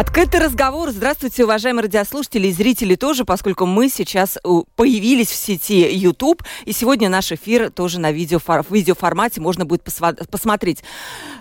[0.00, 0.92] Открытый разговор.
[0.92, 4.38] Здравствуйте, уважаемые радиослушатели и зрители тоже, поскольку мы сейчас
[4.74, 9.82] появились в сети YouTube, и сегодня наш эфир тоже на видеофор- в видеоформате можно будет
[9.82, 10.82] посмотреть.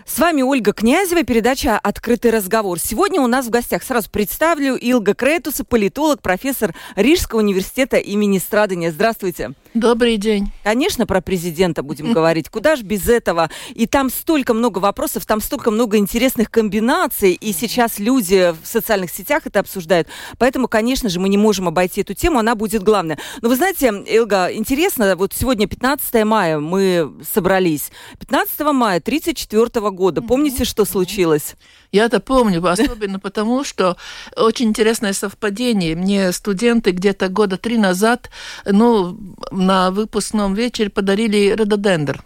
[0.06, 2.80] С вами Ольга Князева, передача «Открытый разговор».
[2.80, 8.92] Сегодня у нас в гостях, сразу представлю, Илга Кретуса, политолог, профессор Рижского университета имени Страдания.
[8.92, 9.54] Здравствуйте.
[9.74, 10.52] Добрый день.
[10.64, 12.50] Конечно, про президента будем говорить.
[12.50, 13.50] Куда же без этого?
[13.74, 19.12] И там столько много вопросов, там столько много интересных комбинаций, и сейчас люди в социальных
[19.12, 20.08] сетях это обсуждают.
[20.38, 23.20] Поэтому, конечно же, мы не можем обойти эту тему, она будет главная.
[23.42, 27.92] Но вы знаете, Илга, интересно, вот сегодня 15 мая мы собрались.
[28.20, 30.22] 15 мая 34 года года.
[30.22, 31.56] Помните, что случилось?
[31.92, 33.98] Я это помню, особенно потому, что
[34.36, 35.96] очень интересное совпадение.
[35.96, 38.30] Мне студенты где-то года три назад,
[38.66, 39.18] ну,
[39.52, 42.24] на выпускном вечере подарили рододендр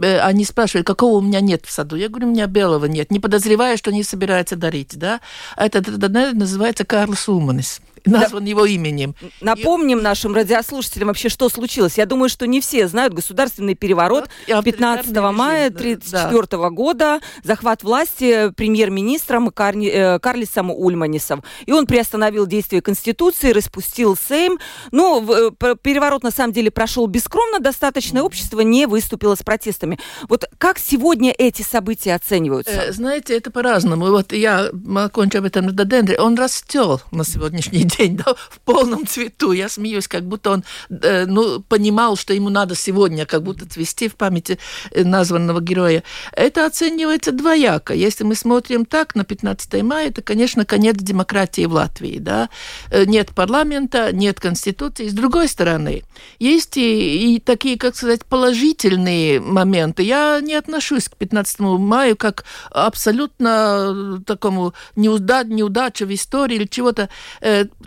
[0.00, 1.96] э, они спрашивают, какого у меня нет в саду.
[1.96, 4.96] Я говорю, у меня белого нет, не подозревая, что они собираются дарить.
[4.96, 5.20] Да?
[5.56, 8.50] Этот рододендр называется Карлос Улманис назван да.
[8.50, 9.14] его именем.
[9.40, 10.02] Напомним и...
[10.02, 11.96] нашим радиослушателям вообще, что случилось.
[11.96, 16.70] Я думаю, что не все знают государственный переворот вот, 15 мая 1934 да.
[16.70, 21.42] года, захват власти премьер-министром Карни, э, Карлисом Ульманисом.
[21.64, 24.58] И он приостановил действие Конституции, распустил Сейм.
[24.92, 25.50] Но э,
[25.82, 29.98] переворот на самом деле прошел бескромно, достаточно общество не выступило с протестами.
[30.28, 32.72] Вот как сегодня эти события оцениваются?
[32.72, 34.06] Э, знаете, это по-разному.
[34.06, 36.18] Вот я окончу об этом рододендре.
[36.18, 39.52] Он растел на сегодняшний день день, да, в полном цвету.
[39.52, 44.08] Я смеюсь, как будто он э, ну, понимал, что ему надо сегодня как будто цвести
[44.08, 44.58] в памяти
[44.90, 46.02] э, названного героя.
[46.32, 47.94] Это оценивается двояко.
[47.94, 52.18] Если мы смотрим так на 15 мая, это, конечно, конец демократии в Латвии.
[52.18, 52.48] Да?
[52.90, 55.08] Э, нет парламента, нет конституции.
[55.08, 56.02] С другой стороны,
[56.38, 60.02] есть и, и такие, как сказать, положительные моменты.
[60.02, 67.08] Я не отношусь к 15 мая как абсолютно такому неуда неудаче в истории или чего-то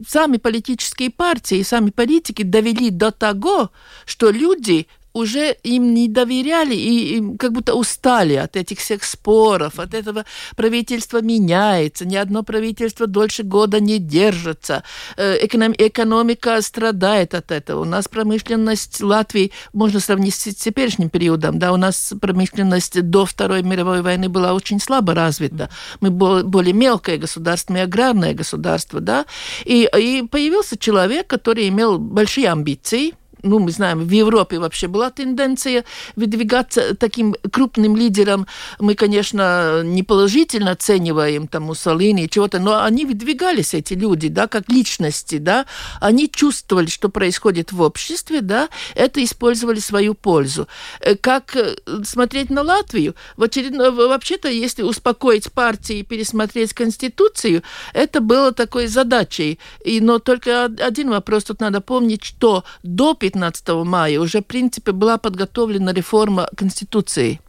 [0.07, 3.71] сами политические партии, сами политики довели до того,
[4.05, 9.79] что люди уже им не доверяли и, и как будто устали от этих всех споров,
[9.79, 14.83] от этого правительство меняется, ни одно правительство дольше года не держится,
[15.17, 17.81] э, Эконом, экономика страдает от этого.
[17.81, 23.63] У нас промышленность Латвии можно сравнить с теперешним периодом, да, у нас промышленность до Второй
[23.63, 25.69] мировой войны была очень слабо развита.
[25.99, 29.25] Мы более мелкое государство, мы аграрное государство, да,
[29.65, 33.13] и, и появился человек, который имел большие амбиции,
[33.47, 35.83] ну, мы знаем, в Европе вообще была тенденция
[36.15, 38.47] выдвигаться таким крупным лидером.
[38.79, 44.47] Мы, конечно, не положительно оцениваем там Муссолини и чего-то, но они выдвигались, эти люди, да,
[44.47, 45.65] как личности, да,
[45.99, 50.67] они чувствовали, что происходит в обществе, да, это использовали свою пользу.
[50.99, 53.15] Э, как э, смотреть на Латвию?
[53.37, 59.59] В очередной, вообще-то, если успокоить партии и пересмотреть Конституцию, это было такой задачей.
[59.85, 63.36] И, но только один вопрос тут надо помнить, что до 15
[63.85, 67.39] мая уже, в принципе, была подготовлена реформа Конституции.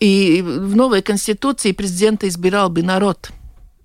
[0.00, 3.30] И в новой Конституции президента избирал бы народ–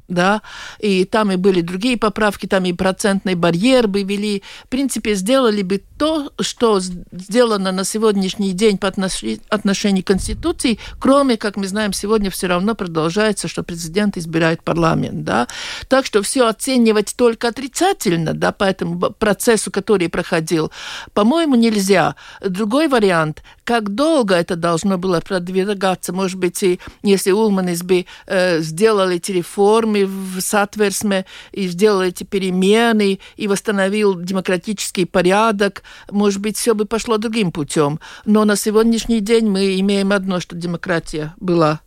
[0.07, 0.41] да,
[0.79, 4.43] и там и были другие поправки, там и процентный барьер бы ввели.
[4.65, 11.37] В принципе, сделали бы то, что сделано на сегодняшний день по отношению к Конституции, кроме,
[11.37, 15.47] как мы знаем, сегодня все равно продолжается, что президент избирает парламент, да.
[15.87, 20.71] Так что все оценивать только отрицательно, да, по этому процессу, который проходил,
[21.13, 22.15] по-моему, нельзя.
[22.41, 28.61] Другой вариант, как долго это должно было продвигаться, может быть, и если Улманис бы э,
[28.61, 36.57] сделал эти реформы, в Сатверсме и сделал эти перемены и восстановил демократический порядок, может быть,
[36.57, 37.99] все бы пошло другим путем.
[38.25, 41.81] Но на сегодняшний день мы имеем одно, что демократия была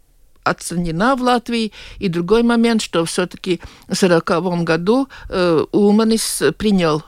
[0.45, 1.73] оценена в Латвии.
[1.99, 7.03] И другой момент, что все-таки в 1940 году э, Уманис принял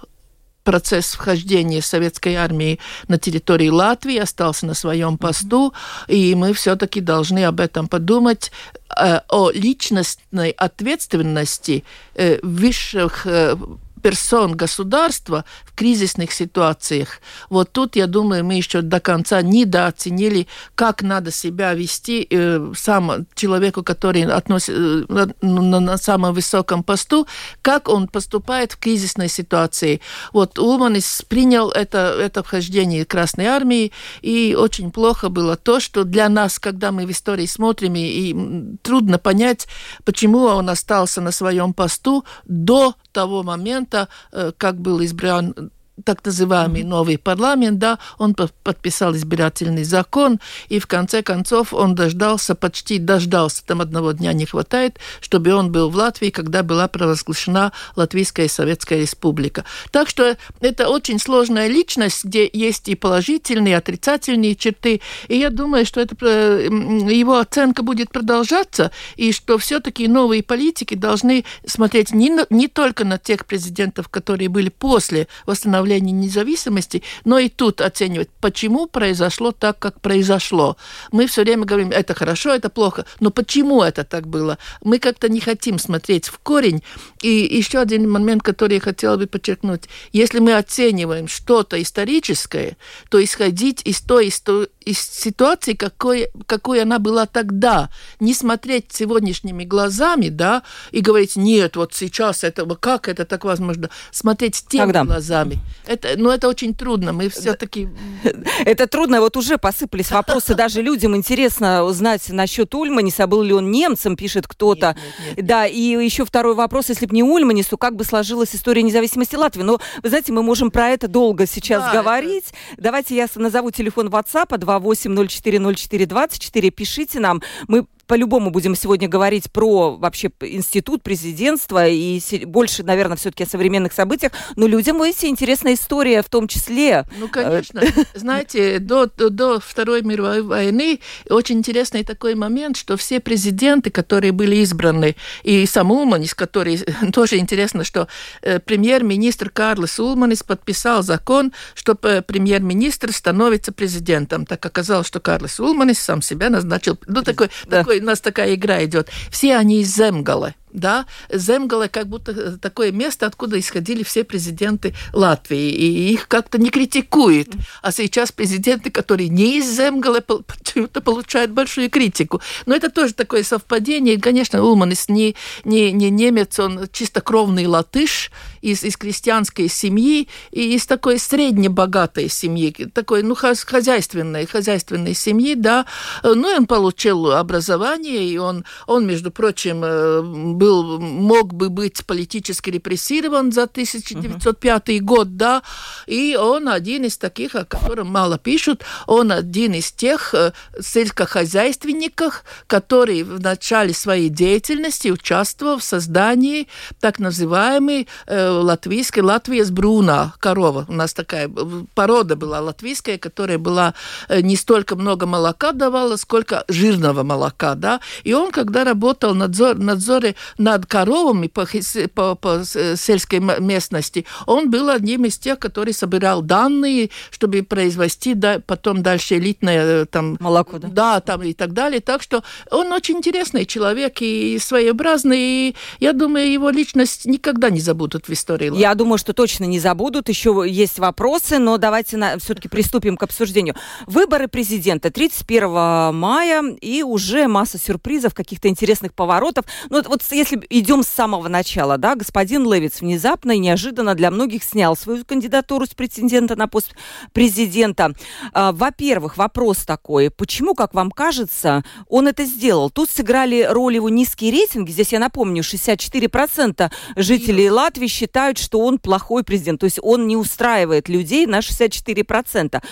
[0.65, 2.79] процесс вхождения советской армии
[3.09, 5.73] на территории Латвии остался на своем посту,
[6.09, 8.53] и мы все-таки должны об этом подумать,
[8.97, 11.85] э, о личностной ответственности
[12.15, 13.56] э, высших э,
[14.03, 17.21] персон государства в кризисных ситуациях.
[17.49, 23.27] Вот тут, я думаю, мы еще до конца недооценили, как надо себя вести э, сам
[23.35, 27.27] человеку, который относит, э, на, на, самом высоком посту,
[27.63, 30.01] как он поступает в кризисной ситуации.
[30.33, 36.29] Вот Улманис принял это, это вхождение Красной Армии, и очень плохо было то, что для
[36.29, 39.69] нас, когда мы в истории смотрим, и, и трудно понять,
[40.05, 45.70] почему он остался на своем посту до того момента, э, как был избран
[46.05, 52.55] так называемый новый парламент, да, он подписал избирательный закон, и в конце концов он дождался,
[52.55, 57.73] почти дождался, там одного дня не хватает, чтобы он был в Латвии, когда была провозглашена
[57.94, 59.65] Латвийская Советская Республика.
[59.91, 65.50] Так что это очень сложная личность, где есть и положительные, и отрицательные черты, и я
[65.50, 66.69] думаю, что это, э,
[67.11, 73.19] его оценка будет продолжаться, и что все-таки новые политики должны смотреть не, не только на
[73.19, 79.79] тех президентов, которые были после восстановления восстановления независимости, но и тут оценивать, почему произошло так,
[79.79, 80.76] как произошло.
[81.11, 84.58] Мы все время говорим, это хорошо, это плохо, но почему это так было?
[84.82, 86.82] Мы как-то не хотим смотреть в корень.
[87.23, 89.82] И еще один момент, который я хотела бы подчеркнуть.
[90.12, 92.76] Если мы оцениваем что-то историческое,
[93.11, 97.88] то исходить из той, из той из ситуации, какой, какой она была тогда.
[98.20, 103.90] Не смотреть сегодняшними глазами, да, и говорить, нет, вот сейчас этого, как это так возможно?
[104.11, 105.05] Смотреть теми Когда?
[105.05, 105.58] глазами.
[105.87, 107.13] Это, ну, это очень трудно.
[107.13, 107.89] Мы все-таки...
[108.65, 109.21] Это трудно.
[109.21, 110.55] Вот уже посыпались вопросы.
[110.55, 113.27] Даже людям интересно узнать насчет Ульманиса.
[113.27, 114.97] Был ли он немцем, пишет кто-то.
[115.37, 116.89] Да, и еще второй вопрос.
[116.89, 119.63] Если бы не Ульманис, то как бы сложилась история независимости Латвии?
[119.63, 122.53] Но, вы знаете, мы можем про это долго сейчас да, говорить.
[122.73, 122.83] Это...
[122.83, 126.71] Давайте я назову телефон WhatsApp 28040424.
[126.71, 127.43] Пишите нам.
[127.69, 133.94] Мы по-любому будем сегодня говорить про вообще институт, президентства и больше, наверное, все-таки о современных
[133.94, 134.32] событиях.
[134.55, 137.06] Но людям, видите, интересная история в том числе.
[137.19, 137.81] Ну, конечно.
[138.14, 141.00] Знаете, до, до, до Второй мировой войны
[141.31, 146.85] очень интересный такой момент, что все президенты, которые были избраны, и сам Улманис, который
[147.15, 148.08] тоже интересно, что
[148.43, 154.44] э, премьер-министр Карлос Улманис подписал закон, что э, премьер-министр становится президентом.
[154.44, 156.99] Так оказалось, что Карлос Улманис сам себя назначил.
[157.06, 157.79] Ну, такой, да.
[157.79, 159.11] такой у нас такая игра идет.
[159.31, 164.95] Все они из Земгала да, Земгала как будто э, такое место, откуда исходили все президенты
[165.13, 167.49] Латвии, и их как-то не критикует.
[167.83, 172.41] А сейчас президенты, которые не из Земгала, почему-то получают большую критику.
[172.67, 174.21] Но это тоже такое совпадение.
[174.21, 175.35] Конечно, Улманис не,
[175.65, 178.31] не, не немец, он чистокровный латыш
[178.61, 185.87] из, из крестьянской семьи и из такой среднебогатой семьи, такой, ну, хозяйственной, хозяйственной семьи, да.
[186.23, 190.23] Ну, и он получил образование, и он, он между прочим, э,
[190.62, 195.00] был, мог бы быть политически репрессирован за 1905 uh-huh.
[195.00, 195.62] год, да,
[196.06, 202.44] и он один из таких, о котором мало пишут, он один из тех э, сельскохозяйственников,
[202.69, 206.69] который в начале своей деятельности участвовал в создании
[207.00, 210.85] так называемой э, латвийской Латвия с Бруна, корова.
[210.88, 211.50] У нас такая
[211.94, 213.94] порода была латвийская, которая была
[214.29, 219.76] э, не столько много молока давала, сколько жирного молока, да, и он, когда работал надзор,
[219.76, 221.67] надзоре над коровами по,
[222.15, 228.61] по, по сельской местности, он был одним из тех, который собирал данные, чтобы произвести да,
[228.67, 230.37] потом дальше элитное э, там...
[230.41, 230.89] Молоко, да?
[230.89, 232.01] Да, там и так далее.
[232.01, 237.81] Так что он очень интересный человек и своеобразный, и я думаю, его личность никогда не
[237.81, 238.77] забудут в истории.
[238.77, 240.29] Я думаю, что точно не забудут.
[240.29, 242.39] Еще есть вопросы, но давайте на...
[242.39, 243.75] все-таки приступим к обсуждению.
[244.06, 249.65] Выборы президента 31 мая, и уже масса сюрпризов, каких-то интересных поворотов.
[249.91, 254.31] Ну, вот, вот если идем с самого начала, да, господин Левиц внезапно и неожиданно для
[254.31, 256.94] многих снял свою кандидатуру с претендента на пост
[257.32, 258.13] президента.
[258.53, 262.91] А, во-первых, вопрос такой, почему, как вам кажется, он это сделал?
[262.91, 264.91] Тут сыграли роль его низкие рейтинги.
[264.91, 269.81] Здесь я напомню, 64% жителей Латвии считают, что он плохой президент.
[269.81, 272.82] То есть он не устраивает людей на 64%.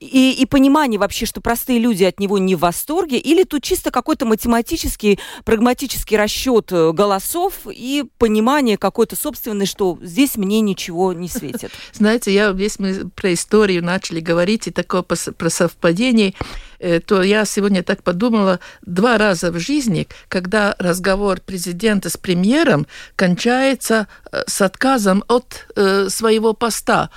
[0.00, 3.90] И, и понимание вообще, что простые люди от него не в восторге, или тут чисто
[3.90, 11.28] какой-то математический, прагматический расчет э, голосов и понимание какой-то собственной, что здесь мне ничего не
[11.28, 11.70] светит.
[11.92, 16.34] Знаете, я здесь мы про историю начали говорить, и такое про совпадение.
[16.78, 22.86] Э, то я сегодня так подумала, два раза в жизни, когда разговор президента с премьером
[23.16, 27.10] кончается э, с отказом от э, своего поста.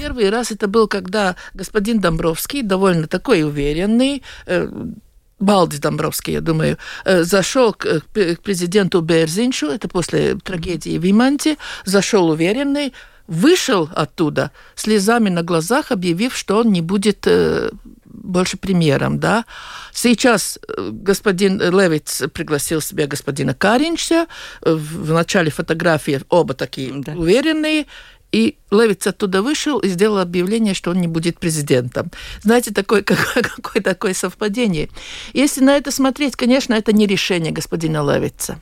[0.00, 4.22] Первый раз это был, когда господин Домбровский, довольно такой уверенный,
[5.44, 12.30] Балдис Домбровский, я думаю, зашел к, к президенту Берзиншу, это после трагедии в Иманте, зашел
[12.30, 12.92] уверенный,
[13.26, 17.70] вышел оттуда слезами на глазах, объявив, что он не будет э,
[18.04, 19.44] больше премьером, да.
[19.92, 24.26] Сейчас э, господин Левиц пригласил себе господина Каринча,
[24.60, 27.12] в начале фотографии оба такие да.
[27.12, 27.86] уверенные,
[28.34, 32.10] и Левиц оттуда вышел и сделал объявление, что он не будет президентом.
[32.42, 34.88] Знаете, такое, какое, такое совпадение.
[35.32, 38.58] Если на это смотреть, конечно, это не решение господина Левица.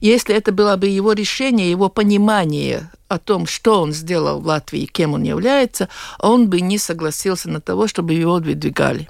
[0.00, 4.86] Если это было бы его решение, его понимание о том, что он сделал в Латвии,
[4.86, 9.06] кем он является, он бы не согласился на того, чтобы его выдвигали.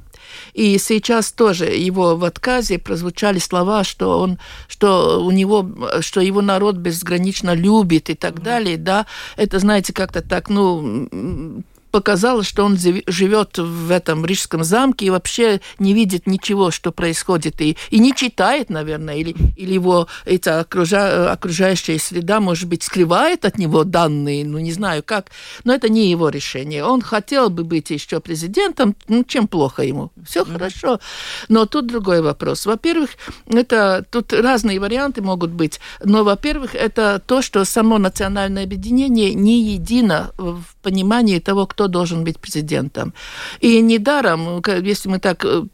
[0.53, 5.69] И сейчас тоже его в отказе прозвучали слова, что он, что у него,
[6.01, 9.07] что его народ безгранично любит и так далее, да.
[9.37, 15.61] Это, знаете, как-то так, ну, показалось, что он живет в этом рижском замке и вообще
[15.79, 21.33] не видит ничего, что происходит, и, и не читает, наверное, или, или его эта окружа,
[21.33, 25.31] окружающая среда, может быть, скрывает от него данные, ну, не знаю как,
[25.65, 26.85] но это не его решение.
[26.85, 30.11] Он хотел бы быть еще президентом, ну, чем плохо ему?
[30.25, 30.53] Все mm-hmm.
[30.53, 31.01] хорошо.
[31.49, 32.67] Но тут другой вопрос.
[32.67, 33.11] Во-первых,
[33.47, 39.63] это тут разные варианты могут быть, но, во-первых, это то, что само национальное объединение не
[39.63, 43.15] едино в понимании того, кто должен быть президентом.
[43.61, 45.65] И недаром, если мы так э,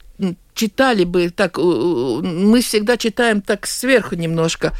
[0.54, 4.72] читали бы так, мы всегда читаем так сверху немножко,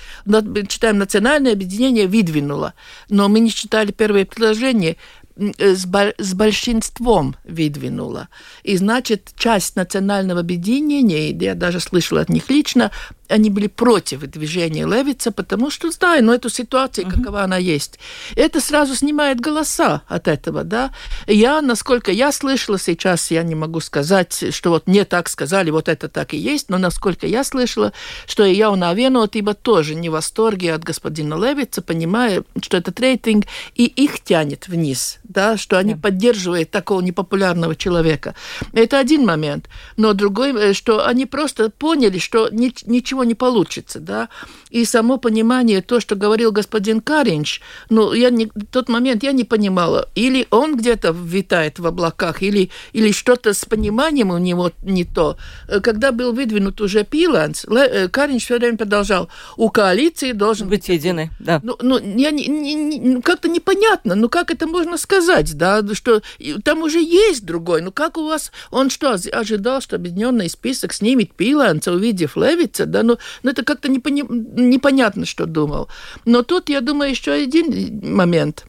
[0.68, 2.74] читаем национальное объединение выдвинуло,
[3.08, 4.96] но мы не читали первое предложение,
[5.38, 8.28] Э, с большинством выдвинула.
[8.62, 12.90] И значит, часть национального объединения, я даже слышала от них лично,
[13.28, 17.16] они были против движения Левица, потому что знаю, ну, эту ситуацию, uh-huh.
[17.16, 17.98] какова она есть.
[18.34, 20.92] Это сразу снимает голоса от этого, да.
[21.26, 25.88] Я, насколько я слышала сейчас, я не могу сказать, что вот мне так сказали, вот
[25.88, 27.92] это так и есть, но насколько я слышала,
[28.26, 32.76] что и я у Навену, ибо тоже не в восторге от господина Левица, понимая, что
[32.76, 36.00] этот рейтинг и их тянет вниз, да, что они да.
[36.00, 38.34] поддерживают такого непопулярного человека.
[38.72, 39.68] Это один момент.
[39.96, 42.72] Но другой, э, что они просто поняли, что ни,
[43.16, 44.28] ничего не получится, да.
[44.70, 49.32] И само понимание, то, что говорил господин Каринч, ну, я не, в тот момент я
[49.32, 54.72] не понимала, или он где-то витает в облаках, или, или что-то с пониманием у него
[54.82, 55.36] не то.
[55.68, 60.88] Э, когда был выдвинут уже Пиланс, э, Каринч все время продолжал, у коалиции должен быть...
[60.88, 61.60] Единый, да.
[61.62, 65.56] Ну, ну я не, не, не, как-то непонятно, ну, как это можно сказать?
[65.56, 66.22] да, что
[66.64, 67.80] там уже есть другой.
[67.80, 73.02] Ну как у вас, он что, ожидал, что объединенный список снимет Пиланца, увидев Левица, да,
[73.06, 75.88] ну, ну это как-то непони, непонятно, что думал.
[76.24, 78.66] Но тут, я думаю, еще один момент.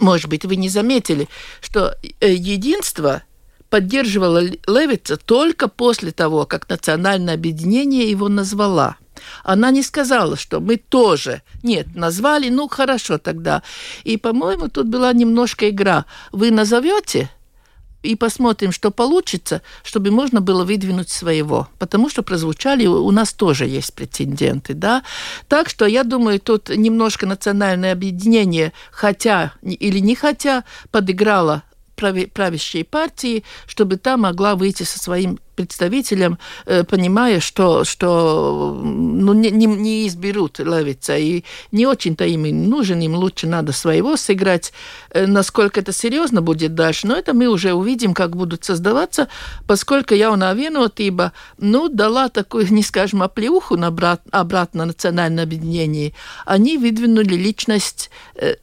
[0.00, 1.28] Может быть, вы не заметили,
[1.60, 3.22] что э, единство
[3.68, 8.96] поддерживало Левица только после того, как национальное объединение его назвала–
[9.44, 11.42] она не сказала, что мы тоже.
[11.62, 13.62] Нет, назвали, ну хорошо тогда.
[14.04, 16.06] И, по-моему, тут была немножко игра.
[16.32, 17.30] Вы назовете?
[18.02, 21.68] И посмотрим, что получится, чтобы можно было выдвинуть своего.
[21.78, 25.02] Потому что прозвучали, у нас тоже есть претенденты, да.
[25.48, 31.62] Так что я думаю, тут немножко национальное объединение, хотя или не хотя, подыграло
[31.96, 39.50] правящей партии, чтобы та могла выйти со своим представителем, э, понимая, что, что ну, не,
[39.50, 44.72] не, изберут Левица, и не очень-то им нужен, им лучше надо своего сыграть.
[45.10, 49.28] Э, насколько это серьезно будет дальше, но это мы уже увидим, как будут создаваться,
[49.66, 56.12] поскольку я уверена, ибо, ну, дала такую, не скажем, оплеуху на обрат, обратно национальное объединение,
[56.46, 58.56] они выдвинули личность э,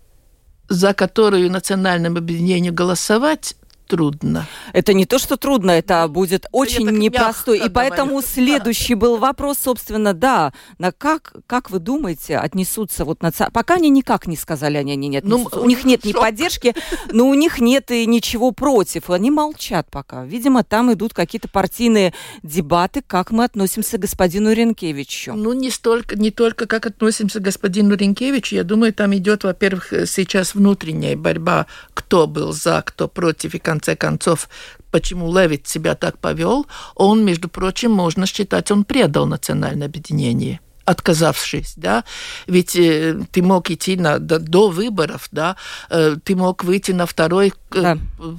[0.70, 3.56] за которую национальному объединению голосовать,
[3.90, 4.48] трудно.
[4.72, 7.60] Это не то, что трудно, это будет очень Я непростой.
[7.60, 8.28] И поэтому говорю.
[8.28, 13.90] следующий был вопрос, собственно, да, на как, как вы думаете, отнесутся вот на пока они
[13.90, 16.76] никак не сказали, они не нет, ну, у них нет ни поддержки,
[17.12, 20.24] но у них нет и ничего против, они молчат пока.
[20.24, 25.34] Видимо, там идут какие-то партийные дебаты, как мы относимся к господину Ренкевичу.
[25.34, 29.94] Ну не столько, не только как относимся к господину Ренкевичу, я думаю, там идет, во-первых,
[30.06, 34.50] сейчас внутренняя борьба, кто был за, кто против и конце концов,
[34.92, 41.74] почему Левит себя так повел, он, между прочим, можно считать, он предал национальное объединение отказавшись,
[41.76, 42.04] да,
[42.48, 45.56] ведь э, ты мог идти на, до, до выборов, да,
[45.92, 47.98] э, ты мог выйти на второй, э, да.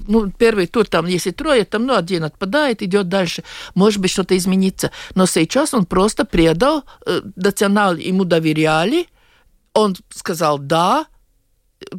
[0.08, 3.44] ну, первый тур, там, если трое, там, ну, один отпадает, идет дальше,
[3.76, 9.06] может быть, что-то изменится, но сейчас он просто предал, э, национал ему доверяли,
[9.72, 11.06] он сказал «да»,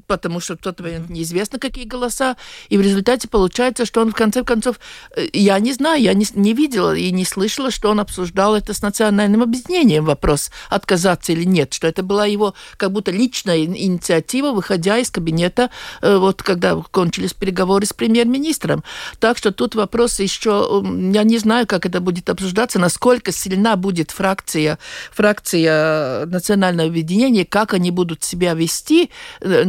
[0.07, 2.37] потому что в тот момент неизвестно, какие голоса,
[2.69, 4.79] и в результате получается, что он в конце концов,
[5.15, 8.73] э, я не знаю, я не, не видела и не слышала, что он обсуждал это
[8.73, 14.51] с национальным объединением, вопрос, отказаться или нет, что это была его как будто личная инициатива,
[14.51, 15.69] выходя из кабинета,
[16.01, 18.83] э, вот когда кончились переговоры с премьер-министром.
[19.19, 20.83] Так что тут вопрос еще,
[21.13, 24.77] я не знаю, как это будет обсуждаться, насколько сильна будет фракция,
[25.11, 29.09] фракция национального объединения, как они будут себя вести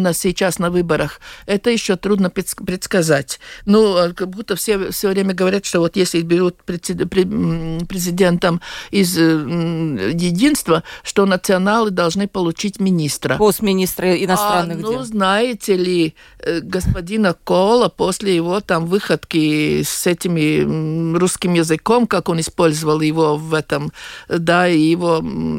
[0.02, 3.40] э, на сейчас на выборах, это еще трудно предсказать.
[3.66, 10.82] Ну, а как будто все все время говорят, что вот если берут президентом из единства,
[11.02, 13.37] что националы должны получить министра.
[13.37, 14.92] Пост министра иностранных а, дел.
[14.92, 22.28] Ну, знаете ли, э, господина Кола после его там выходки с этими русским языком, как
[22.28, 23.92] он использовал его в этом,
[24.28, 25.18] да, и его,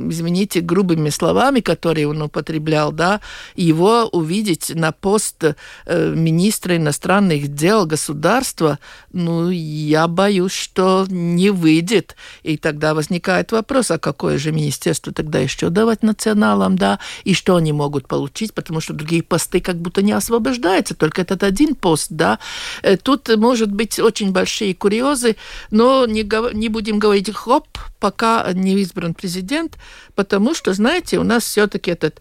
[0.09, 3.21] извините, грубыми словами, которые он употреблял, да,
[3.55, 8.79] его увидели увидеть на пост э, министра иностранных дел государства,
[9.11, 12.15] ну, я боюсь, что не выйдет.
[12.41, 17.55] И тогда возникает вопрос, а какое же министерство тогда еще давать националам, да, и что
[17.57, 22.07] они могут получить, потому что другие посты как будто не освобождаются, только этот один пост,
[22.09, 22.39] да.
[22.81, 25.35] Э, тут может быть очень большие курьезы,
[25.69, 26.23] но не,
[26.55, 27.67] не будем говорить хоп,
[27.99, 29.77] пока не избран президент,
[30.15, 32.19] потому что, знаете, у нас все-таки этот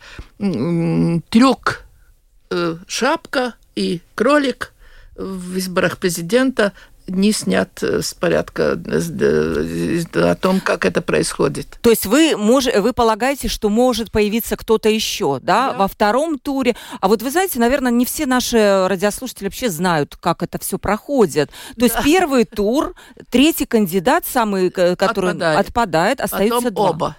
[1.30, 1.84] трюк
[2.86, 4.72] шапка и кролик
[5.16, 6.72] в изборах президента
[7.08, 8.78] не снят с порядка
[10.14, 11.78] о том, как это происходит.
[11.82, 16.38] То есть вы, мож, вы полагаете, что может появиться кто-то еще, да, да, во втором
[16.38, 16.76] туре?
[17.00, 21.50] А вот вы знаете, наверное, не все наши радиослушатели вообще знают, как это все проходит.
[21.50, 21.86] То да.
[21.86, 22.94] есть первый тур,
[23.30, 26.90] третий кандидат, самый, который отпадает, отпадает остается Потом два.
[26.90, 27.16] оба.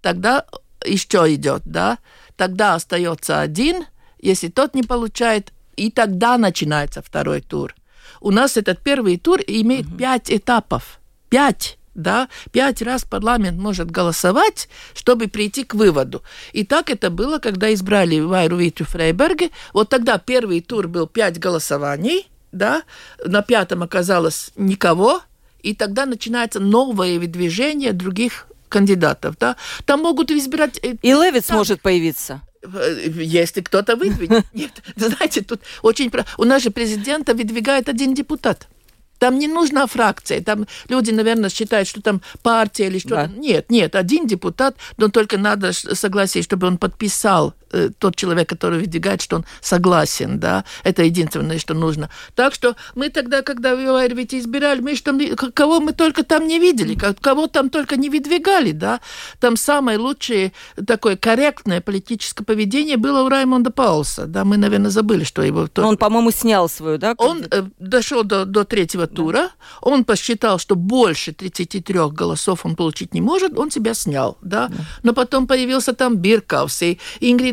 [0.00, 0.46] Тогда
[0.84, 1.98] еще идет, да?
[2.36, 3.84] Тогда остается один–
[4.18, 7.74] если тот не получает, и тогда начинается второй тур.
[8.20, 9.96] У нас этот первый тур имеет угу.
[9.96, 11.00] пять этапов.
[11.28, 16.22] Пять да, пять раз парламент может голосовать, чтобы прийти к выводу.
[16.52, 19.50] И так это было, когда избрали Вайру Витю Фрейберге.
[19.72, 22.82] Вот тогда первый тур был пять голосований, да,
[23.24, 25.22] на пятом оказалось никого,
[25.60, 29.56] и тогда начинается новое движение других кандидатов, да.
[29.84, 30.78] Там могут избирать...
[30.82, 32.42] Э, и Левиц может появиться.
[33.14, 34.44] Если кто-то выдвинет.
[34.52, 36.10] Нет, знаете, тут очень...
[36.36, 38.68] У нас же президента выдвигает один депутат.
[39.18, 40.40] Там не нужна фракция.
[40.40, 43.26] Там люди, наверное, считают, что там партия или что-то.
[43.26, 43.40] Да.
[43.40, 48.80] Нет, нет, один депутат, но только надо согласие, чтобы он подписал э, тот человек, который
[48.80, 50.64] выдвигает, что он согласен, да.
[50.84, 52.10] Это единственное, что нужно.
[52.34, 55.18] Так что мы тогда, когда в Вайрвите избирали, мы что,
[55.52, 59.00] кого мы только там не видели, кого там только не выдвигали, да.
[59.40, 60.52] Там самое лучшее
[60.86, 64.44] такое корректное политическое поведение было у Раймонда Паулса, да.
[64.44, 65.68] Мы, наверное, забыли, что его...
[65.76, 67.14] Он, по-моему, снял свою, да?
[67.18, 69.50] Он э, дошел до, до третьего тура,
[69.80, 74.70] он посчитал, что больше 33 голосов он получить не может, он себя снял, да.
[75.02, 76.98] Но потом появился там Биркаус, и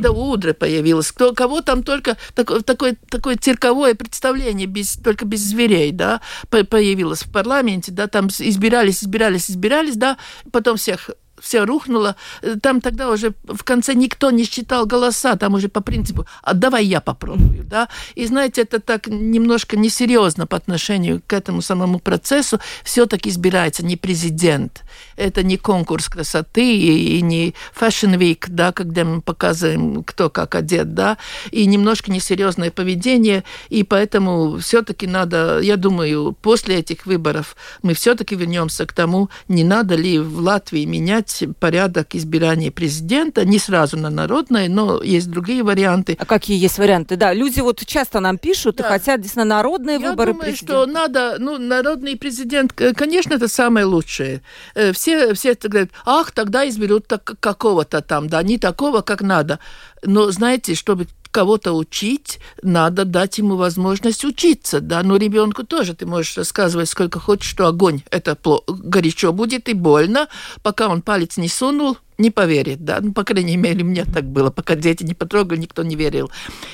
[0.06, 5.42] Ингрида Удре появилась, кто, кого там только такое, такое, такое цирковое представление, без, только без
[5.42, 10.18] зверей, да, появилось в парламенте, да, там избирались, избирались, избирались, да,
[10.52, 12.16] потом всех все рухнуло.
[12.62, 16.86] Там тогда уже в конце никто не считал голоса, там уже по принципу, а давай
[16.86, 17.90] я попробую, да.
[18.16, 22.60] И знаете, это так немножко несерьезно по отношению к этому самому процессу.
[22.84, 24.84] Все-таки избирается не президент,
[25.16, 30.94] это не конкурс красоты и, не Fashion Week, да, когда мы показываем, кто как одет,
[30.94, 31.18] да,
[31.52, 38.36] и немножко несерьезное поведение, и поэтому все-таки надо, я думаю, после этих выборов мы все-таки
[38.36, 41.25] вернемся к тому, не надо ли в Латвии менять
[41.60, 46.18] порядок избирания президента, не сразу на народное, но есть другие варианты.
[46.20, 47.16] А какие есть варианты?
[47.16, 48.86] Да, люди вот часто нам пишут да.
[48.86, 50.74] и хотят действительно народные я выборы думаю, президента.
[50.74, 54.42] что надо, ну, народный президент, конечно, это самое лучшее.
[54.76, 59.60] Э, все, все говорят, ах, тогда изберут так, какого-то там, да, не такого, как надо.
[60.04, 66.06] Но знаете, чтобы кого-то учить, надо дать ему возможность учиться, да, но ребенку тоже ты
[66.06, 68.38] можешь рассказывать сколько хочешь, что огонь это
[68.70, 70.30] горячо будет и больно,
[70.64, 74.26] пока он палец не сунул, не поверит, да, ну, по крайней мере, у меня так
[74.26, 76.32] было, пока дети не потрогали, никто не верил.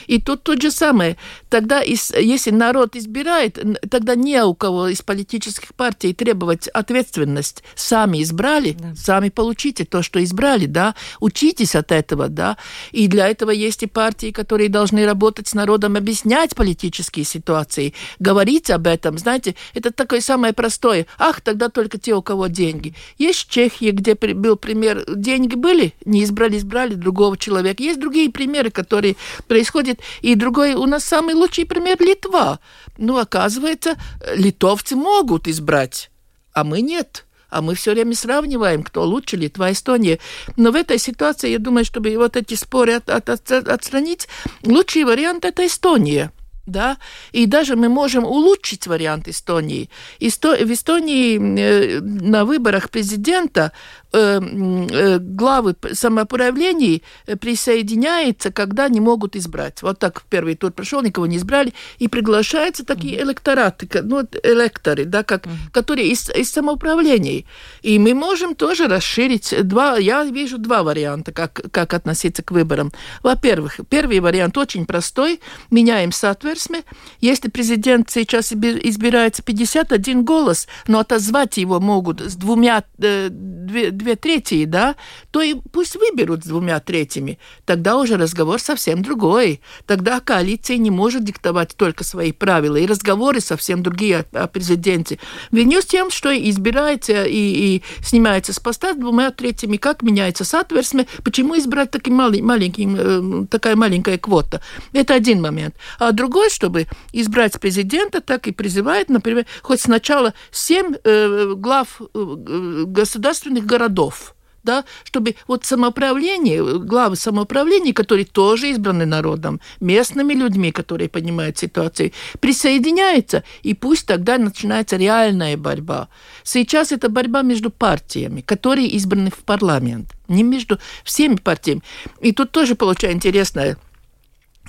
[0.08, 1.18] И тут то же самое,
[1.50, 7.64] тогда, если народ избирает, тогда не у кого из политических партий требовать ответственность.
[7.76, 8.96] Сами избрали, да.
[8.96, 12.58] сами получите то, что избрали, да, учитесь от этого, да,
[12.92, 18.70] и для этого есть и партии, которые должны работать с народом, объяснять политические ситуации, говорить
[18.70, 21.06] об этом, знаете, это такое самое простое.
[21.18, 22.94] Ах, тогда только те, у кого деньги.
[23.18, 27.84] Есть Чехия, где был пример деньги были, не избрали, избрали другого человека.
[27.84, 29.16] Есть другие примеры, которые
[29.48, 30.00] происходят.
[30.22, 32.60] И другой, у нас самый лучший пример Литва.
[32.98, 33.96] Ну, оказывается,
[34.36, 36.12] литовцы могут избрать,
[36.54, 40.20] а мы нет а мы все время сравниваем, кто лучше, Литва, Эстония.
[40.56, 44.30] Но в этой ситуации, я думаю, чтобы вот эти споры от, от, от, отстранить,
[44.64, 46.32] лучший вариант– это Эстония
[46.66, 46.98] да,
[47.32, 49.90] и даже мы можем улучшить вариант Эстонии.
[50.20, 50.56] Исто...
[50.56, 53.72] В Эстонии э, на выборах президента
[54.12, 57.04] э, э, главы самоуправлений
[57.40, 59.82] присоединяются, когда не могут избрать.
[59.82, 65.24] Вот так первый тур прошел, никого не избрали, и приглашаются такие электораты, ну, электоры, да,
[65.24, 67.46] как, которые из, из самоуправлений.
[67.82, 72.92] И мы можем тоже расширить два, я вижу два варианта, как, как относиться к выборам.
[73.24, 76.12] Во-первых, первый вариант очень простой, меняем
[76.52, 76.84] сатверсме.
[77.20, 84.66] Если президент сейчас избирается 51 голос, но отозвать его могут с двумя, две, две трети,
[84.66, 84.96] да,
[85.32, 87.40] то и пусть выберут с двумя третьими.
[87.66, 89.62] Тогда уже разговор совсем другой.
[89.86, 95.20] Тогда коалиция не может диктовать только свои правила, и разговоры совсем другие о, о президенте.
[95.52, 100.44] Виню с тем, что избирается и, и снимается с поста с двумя третьими, как меняется
[100.44, 104.62] сатверсме, почему избрать таким малый, маленький, э, такая маленькая квота.
[104.94, 105.76] Это один момент.
[106.00, 112.84] А другой, чтобы избрать президента, так и призывает, например, хоть сначала семь э, глав э,
[112.88, 121.10] государственных городов да, чтобы вот самоуправление, главы самоуправления, которые тоже избраны народом, местными людьми, которые
[121.10, 126.10] понимают ситуацию, присоединяются, и пусть тогда начинается реальная борьба.
[126.44, 131.82] Сейчас это борьба между партиями, которые избраны в парламент, не между всеми партиями.
[132.20, 133.78] И тут тоже получается интересное.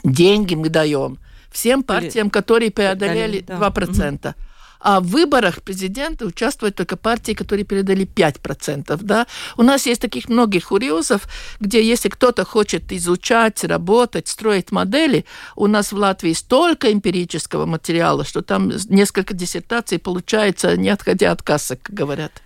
[0.05, 1.19] Деньги мы даем
[1.53, 4.29] всем партиям, которые преодолели 2%.
[4.29, 4.35] Угу.
[4.83, 8.99] А в выборах президента участвуют только партии, которые передали 5%.
[9.03, 9.27] Да?
[9.57, 11.29] У нас есть таких многих курьезов,
[11.61, 18.25] где если кто-то хочет изучать, работать, строить модели, у нас в Латвии столько эмпирического материала,
[18.25, 22.43] что там несколько диссертаций получается, не отходя от кассы, как говорят.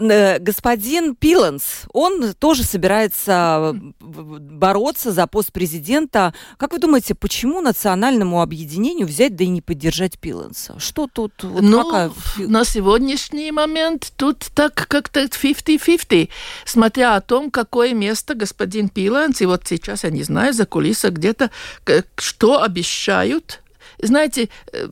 [0.00, 6.34] Э, господин Пиланс, он тоже собирается бороться за пост президента.
[6.56, 10.78] Как вы думаете, почему национальному объединению взять да и не поддержать Пиланса?
[10.78, 11.32] Что тут?
[11.42, 12.10] Вот ну, какая...
[12.38, 16.28] на сегодняшний момент тут так как-то 50-50,
[16.64, 21.12] смотря о том, какое место господин Пиланс, и вот сейчас я не знаю, за кулисах
[21.12, 21.50] где-то,
[22.16, 23.62] что обещают
[24.02, 24.88] знаете, э,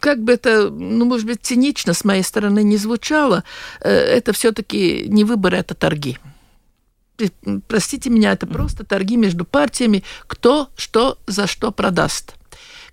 [0.00, 3.44] как бы это, ну, может быть, цинично с моей стороны не звучало,
[3.80, 6.18] э, это все-таки не выборы, это торги.
[7.68, 12.34] Простите меня, это просто торги между партиями, кто что за что продаст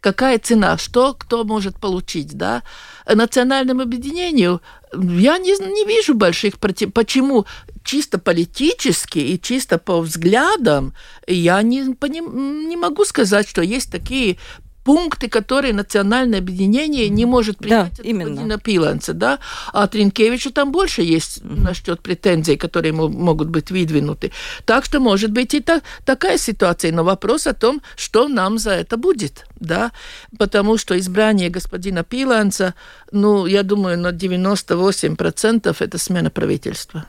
[0.04, 2.62] какая цена, что кто может получить, да.
[3.08, 4.62] Национальному объединению
[4.94, 6.92] я не, не вижу больших против...
[6.92, 7.46] Почему
[7.84, 10.94] чисто политически и чисто по взглядам
[11.26, 12.68] я не, поним...
[12.68, 14.38] не могу сказать, что есть такие
[14.84, 18.30] пункты, которые национальное объединение не может принять да, от именно.
[18.30, 19.40] господина Пиланца, да,
[19.72, 21.62] а Тринкевичу там больше есть mm-hmm.
[21.62, 24.32] насчет претензий, которые ему могут быть выдвинуты.
[24.66, 28.72] Так что может быть и та, такая ситуация, но вопрос о том, что нам за
[28.72, 29.92] это будет, да,
[30.38, 32.74] потому что избрание господина Пиланца,
[33.12, 37.06] ну, я думаю, на 98% это смена правительства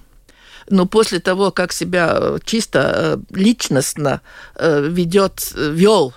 [0.71, 4.21] но после того, как себя чисто э, личностно
[4.57, 6.15] э, ведет, вел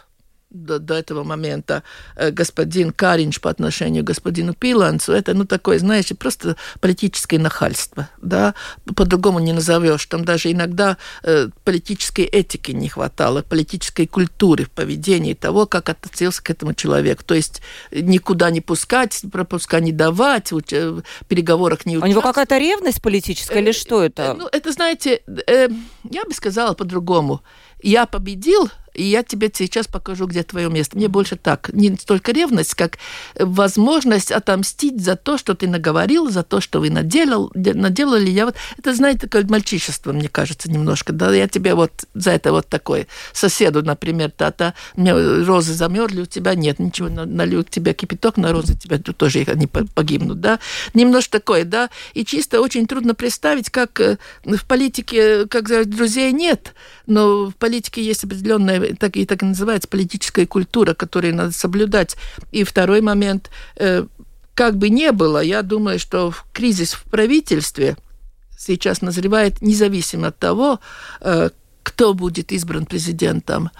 [0.66, 1.84] до, до этого момента
[2.16, 8.10] э, господин Каринч по отношению к господину Пиланцу, это, ну, такое, знаешь, просто политическое нахальство,
[8.22, 8.56] да,
[8.96, 10.06] по-другому не назовешь.
[10.06, 16.42] Там даже иногда э, политической этики не хватало, политической культуры в поведении того, как относился
[16.44, 17.24] к этому человеку.
[17.24, 22.04] То есть никуда не пускать, пропуска не давать, в переговорах не участвовать.
[22.04, 24.24] У него какая-то ревность политическая или что это?
[24.24, 25.70] Э, ну, это, знаете, э,
[26.10, 27.42] я бы сказала по-другому.
[27.82, 30.98] Я победил, и я тебе сейчас покажу, где твое место.
[30.98, 32.98] Мне больше так, не столько ревность, как
[33.36, 38.30] возможность отомстить за то, что ты наговорил, за то, что вы наделал, наделали.
[38.30, 41.14] Я вот, это, знаете, такое мальчишество, мне кажется, немножко.
[41.14, 46.26] Да, я тебе вот за это вот такое соседу, например, та-та, мне розы замерзли, у
[46.26, 50.60] тебя нет, ничего, налью тебе кипяток на розы, тебя тут тоже они погибнут, да.
[50.96, 51.92] Немножко такое, да.
[52.16, 56.74] И чисто очень трудно представить, как э, в политике, как друзей нет,
[57.06, 62.16] но в политике есть определенная так и так называется политическая культура, которую надо соблюдать.
[62.52, 64.06] И второй момент, э,
[64.54, 67.98] как бы не было, я думаю, что кризис в правительстве
[68.58, 70.80] сейчас назревает независимо от того,
[71.22, 71.50] э,
[71.84, 73.72] кто будет избран президентом.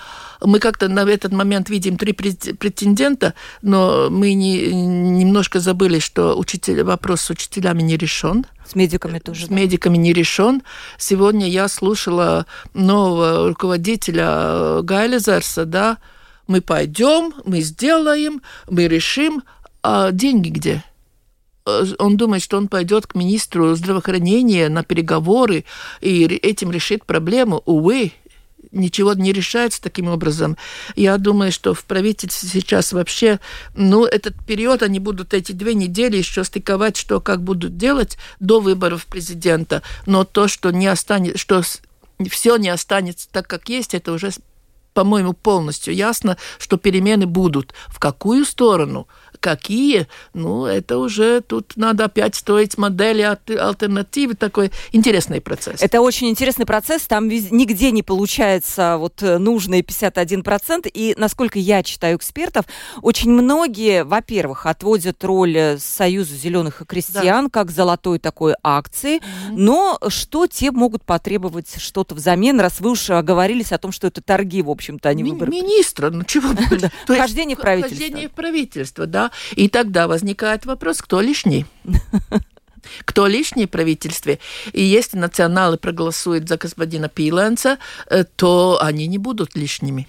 [0.42, 6.84] Мы как-то на этот момент видим три претендента, но мы не, немножко забыли, что учитель,
[6.84, 8.46] вопрос с учителями не решен.
[8.66, 9.46] С медиками тоже.
[9.46, 9.56] С да?
[9.56, 10.62] медиками не решен.
[10.98, 15.98] Сегодня я слушала нового руководителя Гайлезерса, да,
[16.48, 19.44] мы пойдем, мы сделаем, мы решим,
[19.84, 20.84] а деньги где?
[22.00, 25.66] Он думает, что он пойдет к министру здравоохранения на переговоры
[26.00, 27.62] и этим решит проблему.
[27.66, 28.14] Увы,
[28.72, 30.58] ничего не решается таким образом.
[30.96, 33.40] Я думаю, что в правительстве сейчас вообще,
[33.76, 38.60] ну, этот период, они будут эти две недели еще стыковать, что как будут делать до
[38.60, 39.82] выборов президента.
[40.06, 41.62] Но то, что не останется, что
[42.30, 44.32] все не останется так, как есть, это уже
[44.98, 47.76] по-моему, полностью ясно, что перемены будут.
[47.86, 49.08] В какую сторону?
[49.40, 50.08] Какие?
[50.34, 54.36] Ну, это уже тут надо опять строить модели альтернативы.
[54.36, 55.82] Такой интересный процесс.
[55.82, 57.04] Это очень интересный процесс.
[57.08, 60.90] Там нигде не получается вот э, нужные 51%.
[60.94, 62.66] И, насколько я читаю экспертов,
[63.02, 67.50] очень многие, во-первых, отводят роль э, Союза зеленых и крестьян да.
[67.50, 69.18] как золотой такой акции.
[69.18, 69.54] Mm-hmm.
[69.56, 74.22] Но что те могут потребовать что-то взамен, раз вы уж оговорились о том, что это
[74.22, 75.52] торги, в общем-то, они Ми- выборы.
[75.52, 76.50] Министра, ну чего?
[77.08, 77.98] Вхождение в правительство.
[77.98, 79.27] Вхождение в правительство, да.
[79.56, 81.66] И тогда возникает вопрос, кто лишний?
[83.06, 84.40] кто лишний в правительстве.
[84.74, 87.78] И если националы проголосуют за господина Пиленца,
[88.10, 90.08] э, то они не будут лишними.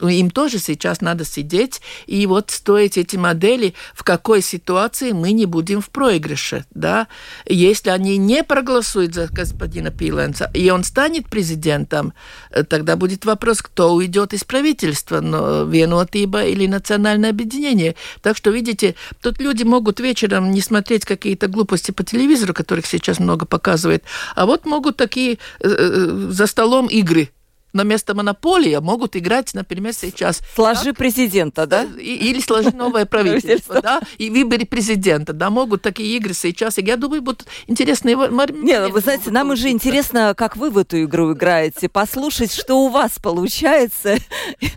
[0.00, 5.46] Им тоже сейчас надо сидеть и вот строить эти модели, в какой ситуации мы не
[5.46, 6.66] будем в проигрыше.
[6.70, 7.08] Да?
[7.46, 12.12] Если они не проголосуют за господина Пиленца, и он станет президентом,
[12.50, 17.96] э, тогда будет вопрос, кто уйдет из правительства, но Венотиба или Национальное объединение.
[18.20, 23.18] Так что, видите, тут люди могут вечером не смотреть какие-то глупости по телевизору, которых сейчас
[23.18, 24.04] много показывает,
[24.34, 27.30] а вот могут такие э, э, за столом игры
[27.76, 30.40] на место монополии могут играть, например, сейчас...
[30.54, 30.96] Сложи так?
[30.96, 31.84] президента, да?
[31.84, 34.00] Или сложи новое правительство, да?
[34.18, 35.50] И выбери президента, да?
[35.50, 36.78] Могут такие игры сейчас.
[36.78, 38.16] Я думаю, будут интересные...
[38.16, 42.88] Нет, вы знаете, нам уже интересно, как вы в эту игру играете, послушать, что у
[42.88, 44.16] вас получается.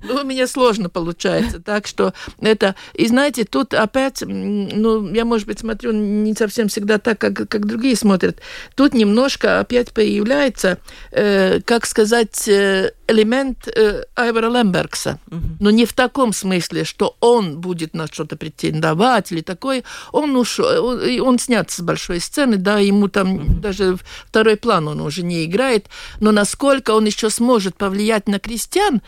[0.04, 2.76] Ну, у меня сложно получается, так что это...
[2.94, 7.66] И знаете, тут опять, ну, я, может быть, смотрю не совсем всегда так, как, как
[7.66, 8.40] другие смотрят.
[8.76, 10.80] Тут немножко опять появляется,
[11.12, 15.20] э, как сказать, э, элемент э, Айвара Лембергса.
[15.28, 15.42] Угу.
[15.60, 19.84] Но не в таком смысле, что он будет на что-то претендовать или такое.
[20.12, 23.54] Он ушел, он, он снят с большой сцены, да, ему там угу.
[23.60, 23.98] даже
[24.28, 25.88] второй план он уже не играет.
[26.20, 29.02] Но насколько он еще сможет повлиять на крестьян,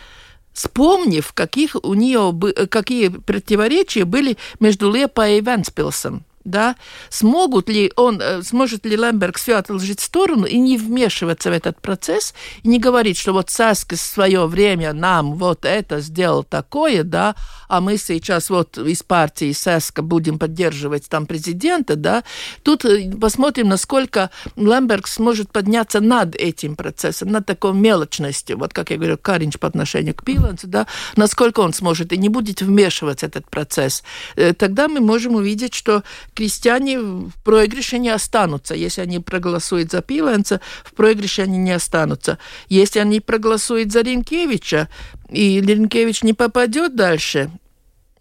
[0.53, 2.33] вспомнив, каких у нее,
[2.67, 6.75] какие противоречия были между Лепой и Венспилсом да,
[7.09, 11.53] смогут ли он, э, сможет ли Лемберг все отложить в сторону и не вмешиваться в
[11.53, 16.43] этот процесс, и не говорить, что вот Саска в свое время нам вот это сделал
[16.43, 17.35] такое, да,
[17.67, 22.23] а мы сейчас вот из партии Саска будем поддерживать там президента, да,
[22.63, 28.91] тут э, посмотрим, насколько Лемберг сможет подняться над этим процессом, над такой мелочностью, вот как
[28.91, 33.25] я говорю, Каринч по отношению к Пилансу, да, насколько он сможет и не будет вмешиваться
[33.25, 34.03] в этот процесс.
[34.35, 38.75] Э, тогда мы можем увидеть, что крестьяне в проигрыше не останутся.
[38.75, 42.37] Если они проголосуют за Пиленца, в проигрыше они не останутся.
[42.69, 44.89] Если они проголосуют за Ренкевича,
[45.29, 47.51] и Ренкевич не попадет дальше,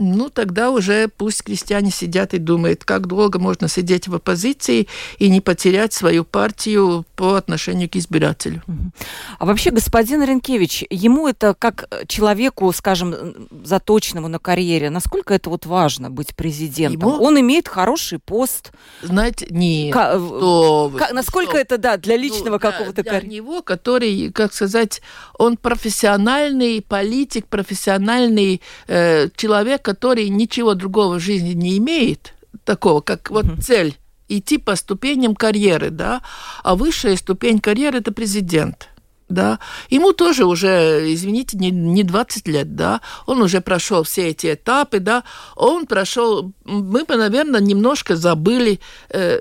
[0.00, 5.28] ну, тогда уже пусть крестьяне сидят и думают, как долго можно сидеть в оппозиции и
[5.28, 8.62] не потерять свою партию по отношению к избирателю.
[9.38, 15.66] А вообще, господин Ренкевич, ему это как человеку, скажем, заточенному на карьере, насколько это вот
[15.66, 17.10] важно быть президентом?
[17.10, 17.22] Ему...
[17.22, 18.72] Он имеет хороший пост.
[19.02, 19.90] Знаете, не.
[19.92, 20.14] К...
[20.14, 20.92] Что...
[20.96, 21.12] К...
[21.12, 21.58] Насколько что...
[21.58, 23.20] это, да, для личного ну, какого-то карьера?
[23.20, 25.02] Для него, который, как сказать,
[25.38, 33.28] он профессиональный политик, профессиональный э, человек, который ничего другого в жизни не имеет, такого, как
[33.30, 33.96] вот цель
[34.28, 36.22] идти по ступеням карьеры, да,
[36.62, 38.88] а высшая ступень карьеры это президент.
[39.28, 39.58] Да,
[39.90, 45.00] ему тоже уже, извините, не, не 20 лет, да, он уже прошел все эти этапы,
[45.00, 45.22] да,
[45.56, 49.40] он прошел, мы бы, наверное, немножко забыли, э,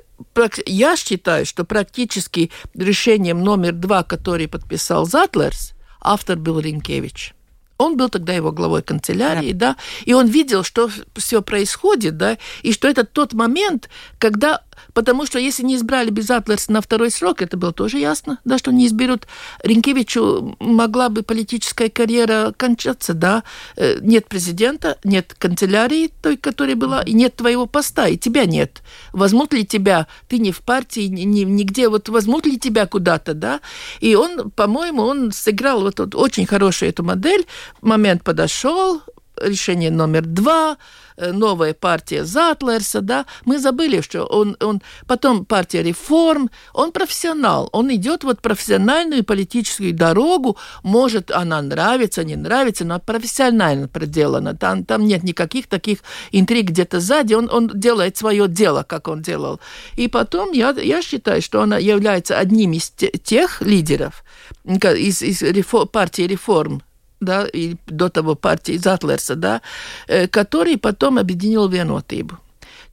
[0.65, 7.33] я считаю, что практически решением номер два, который подписал Затлерс, автор был Ринкевич.
[7.79, 9.73] Он был тогда его главой канцелярии, да.
[9.73, 13.89] да, и он видел, что все происходит, да, и что это тот момент,
[14.19, 14.61] когда
[14.93, 18.57] потому что если не избрали без Атлерса на второй срок, это было тоже ясно, да,
[18.57, 19.27] что не изберут.
[19.63, 23.43] Ренкевичу могла бы политическая карьера кончаться, да.
[23.75, 28.81] Э, нет президента, нет канцелярии той, которая была, и нет твоего поста, и тебя нет.
[29.13, 33.61] Возьмут ли тебя, ты не в партии, ни, нигде, вот возьмут ли тебя куда-то, да.
[33.99, 37.45] И он, по-моему, он сыграл вот, вот очень хорошую эту модель.
[37.81, 39.01] Момент подошел,
[39.41, 40.77] решение номер два,
[41.17, 47.69] э, новая партия Затлерса, да, мы забыли, что он, он потом партия реформ, он профессионал,
[47.71, 54.85] он идет вот профессиональную политическую дорогу, может она нравится, не нравится, но профессионально проделана, там,
[54.85, 55.99] там нет никаких таких
[56.31, 59.59] интриг где-то сзади, он, он делает свое дело, как он делал.
[59.95, 64.23] И потом я, я считаю, что она является одним из тех лидеров
[64.65, 66.81] из, из реформ, партии реформ,
[67.21, 69.61] да, и до того партии Затлерса, да,
[70.07, 72.37] э, который потом объединил Венотибу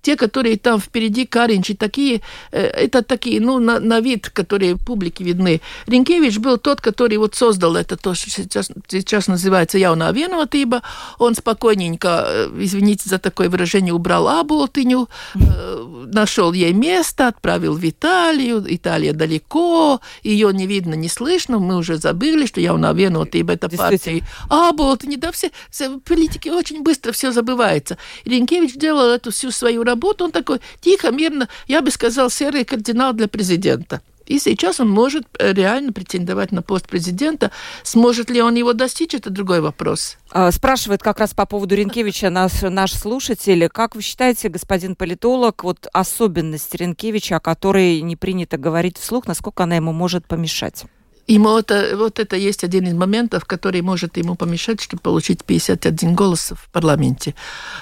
[0.03, 2.21] те, которые там впереди, Каринчи, такие,
[2.53, 5.61] э, это такие, ну, на, на вид, которые публике видны.
[5.87, 10.83] Ренкевич был тот, который вот создал это, то, что сейчас, сейчас называется «Яунā vienotība».
[11.19, 17.85] Он спокойненько, э, извините за такое выражение, убрал Аболтыню, э, нашел ей место, отправил в
[17.85, 18.65] Италию.
[18.69, 21.59] Италия далеко, ее не видно, не слышно.
[21.59, 25.17] Мы уже забыли, что «Яунā vienotība» это партия Аболтыни.
[25.17, 27.99] Да, все, все политики очень быстро все забывается.
[28.25, 33.13] Ренкевич делал эту всю свою работу он такой тихо, мирно, я бы сказал, серый кардинал
[33.13, 34.03] для президента.
[34.27, 37.53] И сейчас он может э, реально претендовать на пост президента.
[37.85, 40.19] Сможет ли он его достичь, это другой вопрос.
[40.31, 43.69] А, спрашивает как раз по поводу Ренкевича наш, наш слушатель.
[43.69, 49.63] Как вы считаете, господин политолог, вот особенность Ренкевича, о которой не принято говорить вслух, насколько
[49.63, 50.87] она ему может помешать?
[51.27, 56.15] Ему это, вот это есть один из моментов, который может ему помешать, чтобы получить 51
[56.15, 57.35] голос в парламенте.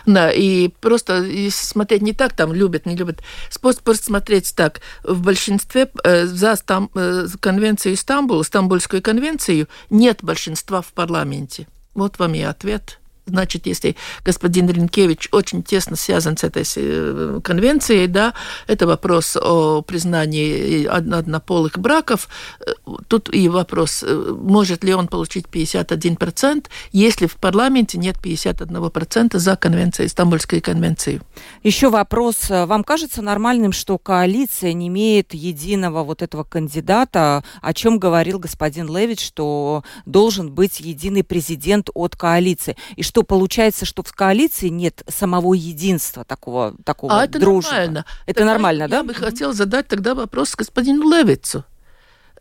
[0.07, 3.21] Да, и просто смотреть не так, там любят, не любят.
[3.51, 4.81] Способ смотреть так.
[5.03, 11.67] В большинстве э, за Стам, э, конвенцию Стамбула, Стамбульскую конвенцию, нет большинства в парламенте.
[11.95, 12.99] Вот вам и ответ.
[13.27, 18.35] Значит, если господин Ренкевич очень тесно связан с этой э, конвенцией, да,
[18.67, 22.29] это вопрос о признании однополых браков.
[22.61, 22.73] Э,
[23.09, 29.57] тут и вопрос, э, может ли он получить 51%, если в парламенте нет 51% за
[29.57, 31.21] конвенцией, Стамбульской конвенцией.
[31.63, 32.51] Еще вопрос.
[32.51, 38.95] Вам кажется нормальным, что коалиция не имеет единого вот этого кандидата, о чем говорил господин
[38.95, 42.77] Левич, что должен быть единый президент от коалиции?
[42.97, 47.75] И что что получается, что в коалиции нет самого единства такого, такого а это дружного.
[47.77, 48.05] нормально.
[48.27, 48.97] Это тогда нормально, да?
[48.97, 51.65] Я бы хотела задать тогда вопрос господину Левицу.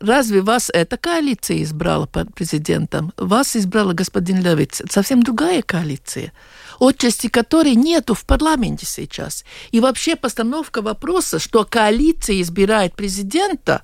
[0.00, 3.12] Разве вас эта коалиция избрала президентом?
[3.16, 4.82] Вас избрала господин Левиц.
[4.90, 6.32] Совсем другая коалиция
[6.80, 9.44] отчасти которой нету в парламенте сейчас.
[9.70, 13.82] И вообще постановка вопроса, что коалиция избирает президента,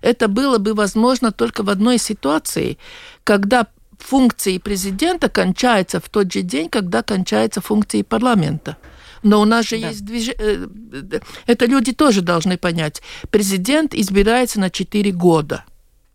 [0.00, 2.78] это было бы возможно только в одной ситуации,
[3.24, 3.66] когда
[4.02, 8.76] функции президента кончаются в тот же день, когда кончаются функции парламента.
[9.22, 9.88] Но у нас же да.
[9.88, 10.68] есть движение...
[10.92, 13.02] Э, это люди тоже должны понять.
[13.30, 15.64] Президент избирается на 4 года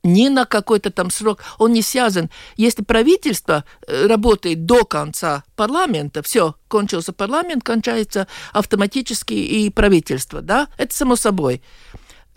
[0.05, 2.29] не на какой-то там срок, он не связан.
[2.57, 10.67] Если правительство э, работает до конца парламента, все, кончился парламент, кончается автоматически и правительство, да,
[10.77, 11.61] это само собой.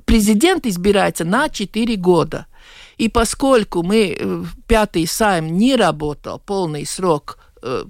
[0.06, 2.46] Президент избирается на 4 года.
[2.98, 7.84] И поскольку мы, э, пятый сайм не работал полный срок э,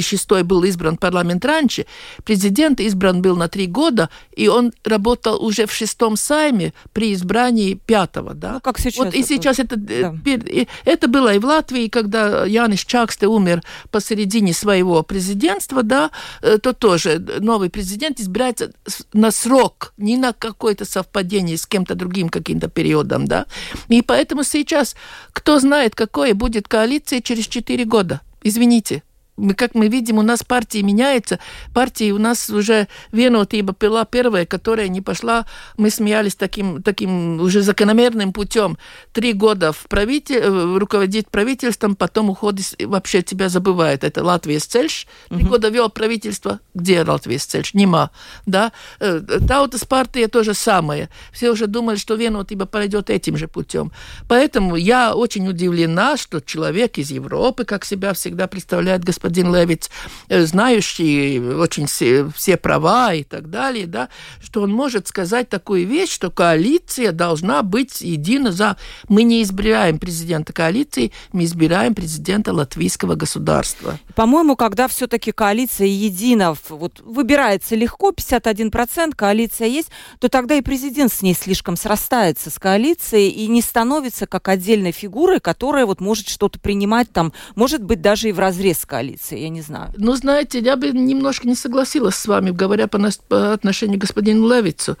[0.00, 1.86] шестой был избран парламент раньше,
[2.24, 7.74] президент избран был на три года, и он работал уже в шестом сайме при избрании
[7.74, 8.54] пятого, да?
[8.54, 9.04] Ну, как сейчас.
[9.04, 10.66] Вот и сейчас это, э, да.
[10.84, 16.10] это было и в Латвии, когда Янис Чаксте умер посередине своего президентства, да,
[16.42, 18.72] э, то тоже новый президент избирается
[19.12, 23.46] на срок, не на какое-то совпадение с кем-то другим каким-то периодом, да.
[23.88, 24.96] И поэтому сейчас
[25.32, 28.20] кто знает, какое будет коалиция через четыре года.
[28.42, 29.02] Извините
[29.36, 31.38] мы, как мы видим, у нас партии меняются.
[31.72, 35.46] Партии у нас уже Венотиба была первая, которая не пошла.
[35.78, 38.76] Мы смеялись таким, таким уже закономерным путем.
[39.12, 44.04] Три года в правитель, э, руководит правительством, потом уходит, вообще тебя забывает.
[44.04, 45.06] Это Латвия Цельш.
[45.28, 45.48] Три uh-huh.
[45.48, 46.60] года вел правительство.
[46.74, 47.72] Где Латвия Цельш?
[47.72, 48.10] Нема.
[48.44, 48.72] Да?
[49.00, 51.08] Э, Таутас партия то же самое.
[51.32, 53.92] Все уже думали, что Венотиба пойдет этим же путем.
[54.28, 59.88] Поэтому я очень удивлена, что человек из Европы, как себя всегда представляет господин господин Левиц,
[60.28, 64.08] знающий очень все, все права и так далее, да,
[64.42, 68.76] что он может сказать такую вещь, что коалиция должна быть едина за...
[69.08, 73.98] Мы не избираем президента коалиции, мы избираем президента латвийского государства.
[74.16, 81.12] По-моему, когда все-таки коалиция едина, вот выбирается легко, 51%, коалиция есть, то тогда и президент
[81.12, 86.28] с ней слишком срастается с коалицией и не становится как отдельной фигурой, которая вот может
[86.28, 89.92] что-то принимать там, может быть, даже и в разрез с коалицией, я не знаю.
[89.96, 92.98] Ну, знаете, я бы немножко не согласилась с вами, говоря по,
[93.28, 94.96] по отношению к господину Левицу.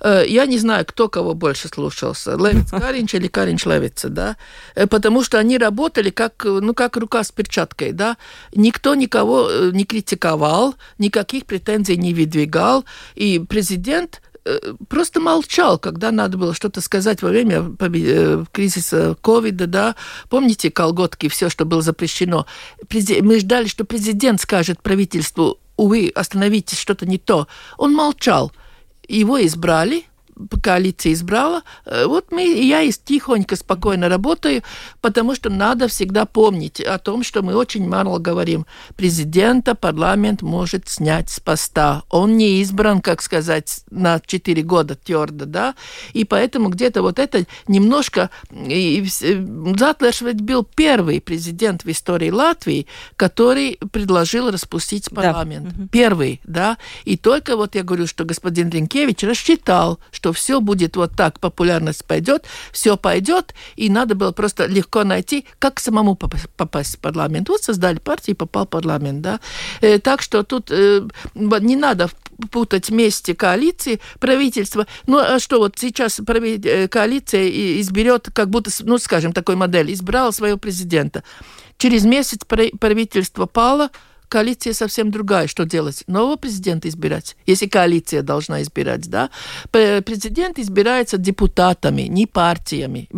[0.00, 4.36] Э, я не знаю, кто кого больше слушался, Левиц Каринч или Каринч Левица, да,
[4.74, 8.16] э, потому что они работали как, ну, как рука с перчаткой, да,
[8.54, 14.22] никто никого э, не критиковал, никаких претензий не выдвигал, и президент
[14.88, 17.76] просто молчал, когда надо было что-то сказать во время
[18.52, 19.96] кризиса ковида, да.
[20.28, 22.46] Помните колготки, все, что было запрещено?
[22.90, 27.48] Мы ждали, что президент скажет правительству, увы, остановитесь, что-то не то.
[27.78, 28.52] Он молчал
[29.08, 30.04] его избрали,
[30.62, 31.62] коалиция избрала.
[31.84, 34.62] Э, вот мы, я и тихонько, спокойно работаю,
[35.00, 38.66] потому что надо всегда помнить о том, что мы очень мало говорим.
[38.96, 42.02] Президента парламент может снять с поста.
[42.10, 45.74] Он не избран, как сказать, на 4 года твердо, да,
[46.12, 48.30] и поэтому где-то вот это немножко...
[48.52, 52.86] И Затлерш ведь был первый президент в истории Латвии,
[53.16, 55.72] который предложил распустить парламент.
[55.76, 55.86] Да.
[55.90, 60.96] Первый, да, и только вот я говорю, что господин Ренкевич рассчитал, что что все будет
[60.96, 66.96] вот так, популярность пойдет, все пойдет, и надо было просто легко найти, как самому попасть
[66.96, 67.48] в парламент.
[67.48, 69.40] Вот создали партию и попал в парламент, да.
[69.80, 71.02] Э, так что тут э,
[71.34, 72.10] не надо
[72.50, 74.86] путать вместе коалиции, правительства.
[75.06, 77.48] Ну, а что вот сейчас э, коалиция
[77.80, 81.22] изберет, как будто, ну, скажем, такой модель, избрала своего президента.
[81.78, 83.90] Через месяц правительство пало,
[84.30, 85.46] коалиция совсем другая.
[85.48, 86.04] Что делать?
[86.06, 87.36] Нового президента избирать?
[87.44, 89.28] Если коалиция должна избирать, да?
[89.70, 93.08] Президент избирается депутатами, не партиями.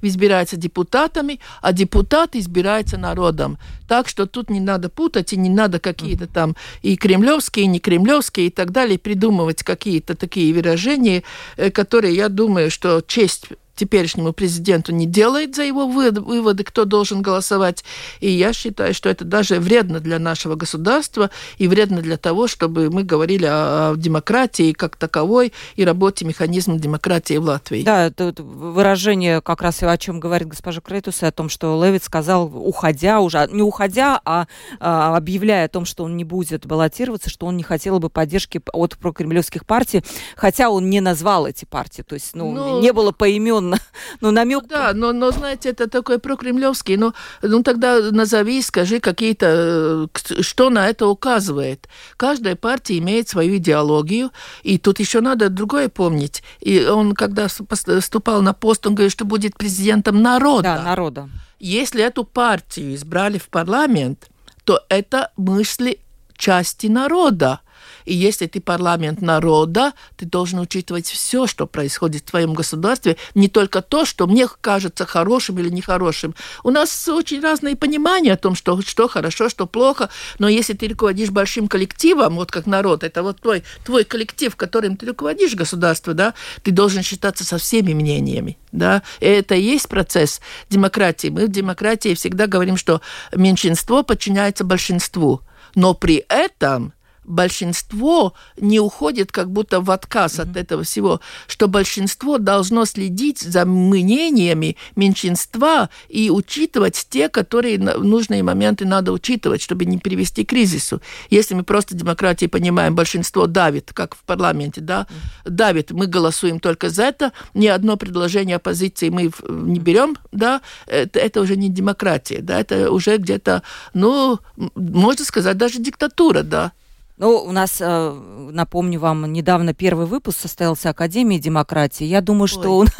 [0.00, 3.58] Избирается депутатами, а депутат избирается народом.
[3.88, 7.80] Так что тут не надо путать, и не надо какие-то там и кремлевские, и не
[7.80, 11.22] кремлевские, и так далее, придумывать какие-то такие выражения,
[11.56, 13.48] э, которые, я думаю, что честь
[13.78, 17.84] теперешнему президенту не делает за его выводы, кто должен голосовать.
[18.20, 22.90] И я считаю, что это даже вредно для нашего государства и вредно для того, чтобы
[22.90, 27.82] мы говорили о, о демократии как таковой и работе механизма демократии в Латвии.
[27.82, 32.02] Да, это выражение как раз и о чем говорит госпожа Крейтус, о том, что Левит
[32.02, 34.46] сказал, уходя уже, не уходя, а,
[34.80, 38.60] а объявляя о том, что он не будет баллотироваться, что он не хотел бы поддержки
[38.72, 40.02] от прокремлевских партий,
[40.36, 43.78] хотя он не назвал эти партии, то есть ну, ну не было поимен он,
[44.20, 44.62] ну, намек.
[44.62, 46.96] Ну, да, но, но, знаете, это такой прокремлевский.
[46.96, 47.12] Ну,
[47.42, 51.88] ну, тогда назови, скажи какие-то, э, что на это указывает.
[52.16, 54.30] Каждая партия имеет свою идеологию,
[54.62, 56.42] и тут еще надо другое помнить.
[56.60, 60.76] И он, когда вступал на пост, он говорит, что будет президентом народа.
[60.76, 61.28] Да, народа.
[61.60, 64.28] Если эту партию избрали в парламент,
[64.64, 66.00] то это мысли
[66.36, 67.60] части народа.
[68.04, 73.48] И если ты парламент народа, ты должен учитывать все, что происходит в твоем государстве, не
[73.48, 76.34] только то, что мне кажется хорошим или нехорошим.
[76.64, 80.88] У нас очень разные понимания о том, что, что хорошо, что плохо, но если ты
[80.88, 86.14] руководишь большим коллективом, вот как народ, это вот твой, твой коллектив, которым ты руководишь государство,
[86.14, 88.58] да, ты должен считаться со всеми мнениями.
[88.72, 89.02] Да?
[89.20, 91.28] И это и есть процесс демократии.
[91.28, 93.00] Мы в демократии всегда говорим, что
[93.34, 95.42] меньшинство подчиняется большинству.
[95.74, 96.92] Но при этом
[97.28, 100.50] большинство не уходит как будто в отказ mm-hmm.
[100.50, 108.04] от этого всего, что большинство должно следить за мнениями меньшинства и учитывать те, которые в
[108.04, 111.00] нужные моменты надо учитывать, чтобы не привести к кризису.
[111.30, 115.50] Если мы просто демократии понимаем, большинство давит, как в парламенте, да, mm-hmm.
[115.50, 121.18] давит, мы голосуем только за это, ни одно предложение оппозиции мы не берем, да, это,
[121.18, 123.62] это уже не демократия, да, это уже где-то,
[123.92, 124.38] ну,
[124.74, 126.72] можно сказать, даже диктатура, да.
[127.18, 128.12] Ну, у нас, э,
[128.52, 132.04] напомню вам, недавно первый выпуск состоялся Академии демократии.
[132.04, 132.48] Я думаю, Ой.
[132.48, 132.84] что...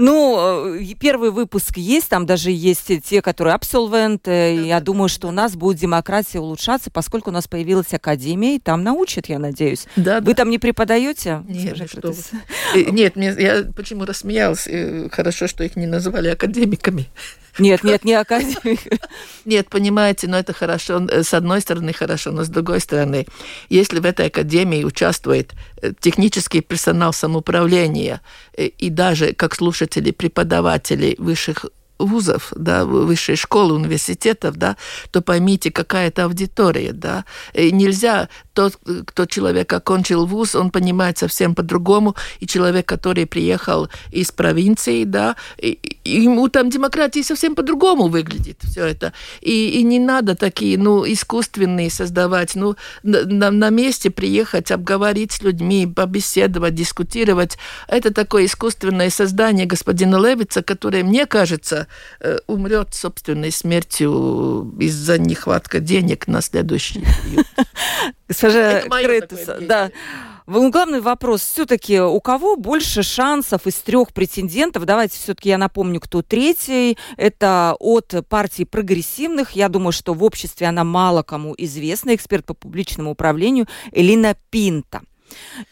[0.00, 4.30] Ну, э, первый выпуск есть, там даже есть те, которые абсолвенты.
[4.30, 8.60] Да, я думаю, что у нас будет демократия улучшаться, поскольку у нас появилась академия, и
[8.60, 9.86] там научат, я надеюсь.
[9.96, 10.34] Да, Вы да.
[10.34, 11.42] там не преподаете?
[11.48, 12.14] Нет, что.
[12.76, 14.68] Нет, я почему рассмеялась.
[15.10, 17.08] Хорошо, что их не называли академиками.
[17.58, 18.80] Нет, нет, не академик.
[19.44, 23.26] Нет, понимаете, но это хорошо, э, с одной стороны хорошо, но с другой стороны,
[23.68, 25.52] если в этой академии участвует
[25.82, 28.20] э, технический персонал самоуправления
[28.56, 31.66] э, и даже как слушатели преподаватели высших
[31.98, 34.76] вузов, да, высшей школы, университетов, да,
[35.10, 37.24] то поймите, какая это аудитория, да.
[37.54, 38.28] И нельзя
[38.58, 45.04] тот, кто человек окончил вуз, он понимает совсем по-другому, и человек, который приехал из провинции,
[45.04, 49.12] да, и, ему там демократия совсем по-другому выглядит все это.
[49.40, 55.42] И, и не надо такие, ну, искусственные создавать, ну, на, на месте приехать, обговорить с
[55.42, 57.58] людьми, побеседовать, дискутировать.
[57.86, 61.86] Это такое искусственное создание господина Левица, которое, мне кажется,
[62.18, 67.46] э, умрет собственной смертью из-за нехватка денег на следующий период.
[68.28, 69.90] Госпожа Кретус, да.
[70.46, 74.86] Ну, главный вопрос все-таки, у кого больше шансов из трех претендентов?
[74.86, 76.96] Давайте все-таки я напомню, кто третий.
[77.18, 79.50] Это от партии прогрессивных.
[79.50, 82.14] Я думаю, что в обществе она мало кому известна.
[82.14, 85.02] Эксперт по публичному управлению Элина Пинта.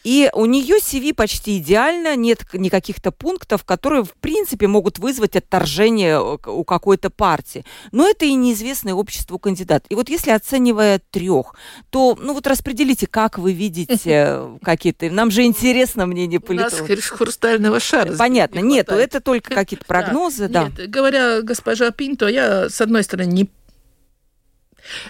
[0.03, 6.19] И у нее CV почти идеально, нет никаких-то пунктов, которые, в принципе, могут вызвать отторжение
[6.19, 7.65] у какой-то партии.
[7.91, 9.85] Но это и неизвестный обществу кандидат.
[9.89, 11.55] И вот если оценивая трех,
[11.89, 15.09] то, ну вот распределите, как вы видите какие-то...
[15.09, 16.89] Нам же интересно мнение политологов.
[16.89, 18.15] У нас хрустального шара.
[18.15, 18.59] Понятно.
[18.59, 20.65] Не Нет, это только какие-то прогнозы, да.
[20.65, 20.69] да.
[20.69, 23.49] Нет, говоря госпожа Пинто, я, с одной стороны, не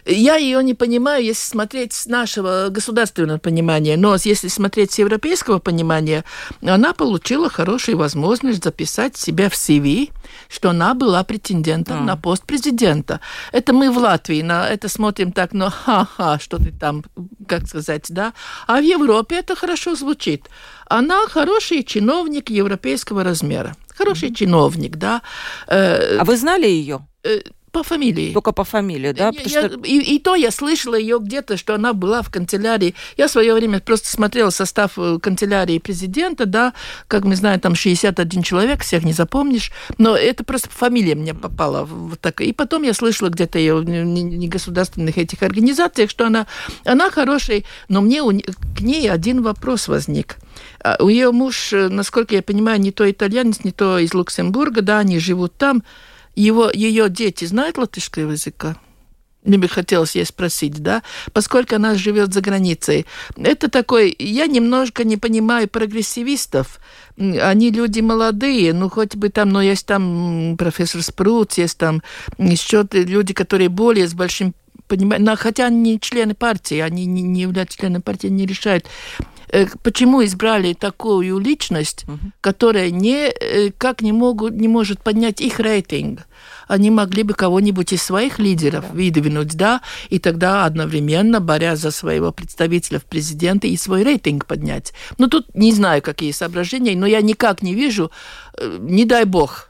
[0.07, 5.59] я ее не понимаю, если смотреть с нашего государственного понимания, но если смотреть с европейского
[5.59, 6.23] понимания,
[6.65, 10.11] она получила хорошую возможность записать себя в CV,
[10.49, 12.03] что она была претендентом mm.
[12.03, 13.19] на пост президента.
[13.51, 17.03] Это мы в Латвии на это смотрим так, ну ха-ха, что ты там,
[17.47, 18.33] как сказать, да.
[18.67, 20.49] А в Европе это хорошо звучит.
[20.85, 23.75] Она хороший чиновник европейского размера.
[23.89, 24.35] Хороший mm.
[24.35, 25.21] чиновник, да.
[25.67, 27.01] Э, а вы знали ее?
[27.71, 28.33] По фамилии.
[28.33, 29.31] Только по фамилии, да?
[29.45, 29.79] Я, что...
[29.83, 32.95] и, и то я слышала ее где-то, что она была в канцелярии.
[33.17, 36.73] Я в свое время просто смотрела состав э, канцелярии президента, да,
[37.07, 41.83] как мы знаем, там 61 человек, всех не запомнишь, но это просто фамилия мне попала
[41.83, 42.39] вот так.
[42.41, 46.47] И потом я слышала где-то ее в негосударственных этих организациях, что она,
[46.85, 50.37] она хорошая, но мне у, к ней один вопрос возник.
[50.81, 54.81] А у ее муж, э, насколько я понимаю, не то итальянец, не то из Люксембурга,
[54.81, 55.83] да, они живут там
[56.41, 58.77] его, ее дети знают латышского языка?
[59.43, 63.05] Мне бы хотелось ей спросить, да, поскольку она живет за границей.
[63.37, 66.79] Это такой, я немножко не понимаю прогрессивистов.
[67.17, 72.03] Они люди молодые, ну хоть бы там, но есть там профессор Спрут, есть там
[72.37, 74.53] еще люди, которые более с большим
[74.87, 78.85] пониманием, хотя они не члены партии, они не, не являются членами партии, не решают
[79.83, 82.19] почему избрали такую личность, угу.
[82.41, 86.27] которая не, э, как не, могут, не может поднять их рейтинг.
[86.67, 88.93] Они могли бы кого-нибудь из своих лидеров да.
[88.93, 94.93] выдвинуть, да, и тогда одновременно, борясь за своего представителя в президенты, и свой рейтинг поднять.
[95.17, 98.11] Ну, тут не знаю, какие соображения, но я никак не вижу,
[98.57, 99.66] э, не дай бог,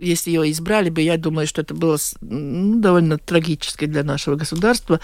[0.00, 5.00] если ее избрали бы, я думаю, что это было ну, довольно трагически для нашего государства.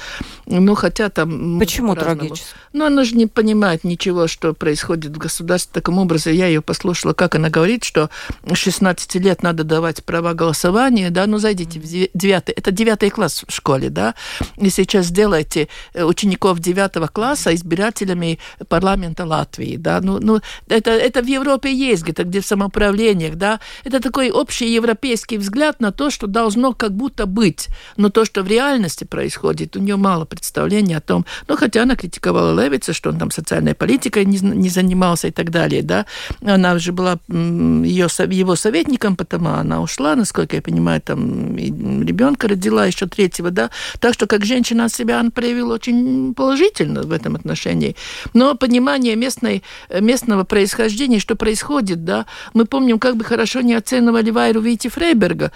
[0.46, 1.58] Ну, хотя там...
[1.58, 2.46] Почему трагически?
[2.72, 5.70] Ну, она же не понимает ничего, что происходит в государстве.
[5.72, 8.10] Таким образом, я ее послушала, как она говорит, что
[8.52, 13.52] 16 лет надо давать права голосования, да, ну, зайдите в девятый, это девятый класс в
[13.52, 14.14] школе, да,
[14.56, 18.38] и сейчас сделайте э, учеников девятого класса избирателями
[18.68, 23.60] парламента Латвии, да, ну, ну это, это в Европе есть, где-то где в самоуправлениях, да,
[23.84, 28.42] это такой общий европейский взгляд на то, что должно как будто быть, но то, что
[28.42, 33.10] в реальности происходит, у нее мало представления о том, ну, хотя она критиковала Левица, что
[33.10, 36.06] он там социальной политикой не, не занимался и так далее, да,
[36.44, 42.86] она уже была ее, его советником, потому она ушла, насколько я понимаю, там ребенка родила
[42.86, 47.96] еще третьего, да, так что как женщина себя она проявила очень положительно в этом отношении,
[48.34, 49.64] но понимание местной,
[50.00, 55.52] местного происхождения, что происходит, да, мы помним, как бы хорошо не оценивали Вайру Вити Фрейберга,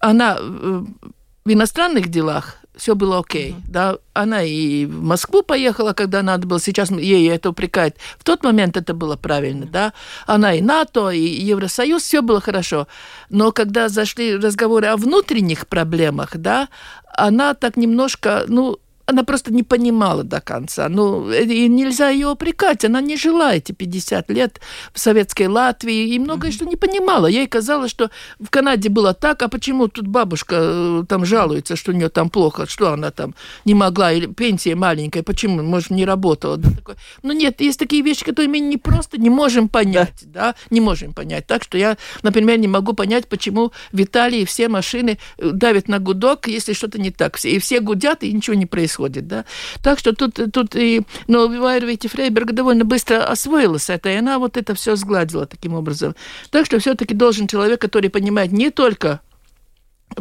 [0.00, 3.50] она в иностранных делах все было окей.
[3.50, 3.62] Mm-hmm.
[3.68, 6.58] Да, она и в Москву поехала, когда надо было.
[6.58, 7.96] Сейчас ей это упрекает.
[8.18, 9.70] В тот момент это было правильно, mm-hmm.
[9.70, 9.92] да.
[10.26, 12.88] Она и НАТО, и Евросоюз, все было хорошо.
[13.28, 16.68] Но когда зашли разговоры о внутренних проблемах, да,
[17.14, 20.88] она так немножко, ну, она просто не понимала до конца.
[20.88, 22.84] Ну, и нельзя ее упрекать.
[22.84, 24.60] Она не жила эти 50 лет
[24.92, 26.54] в советской Латвии и многое mm-hmm.
[26.54, 27.26] что не понимала.
[27.26, 31.92] Ей казалось, что в Канаде было так, а почему тут бабушка э, там жалуется, что
[31.92, 33.34] у нее там плохо, что она там
[33.64, 36.56] не могла, или пенсия маленькая, почему, может, не работала.
[36.56, 36.96] Да, такое.
[37.22, 40.52] Ну, нет, есть такие вещи, которые мы не просто не можем понять, да.
[40.52, 41.46] да, не можем понять.
[41.46, 45.98] Так что я, например, не могу понять, почему в Италии все машины э, давят на
[45.98, 47.42] гудок, если что-то не так.
[47.44, 49.44] И все гудят, и ничего не происходит происходит, да.
[49.82, 54.56] Так что тут, тут и, но Вайервити Фрейберг довольно быстро освоилась это, и она вот
[54.56, 56.14] это все сгладила таким образом.
[56.50, 59.20] Так что все-таки должен человек, который понимает не только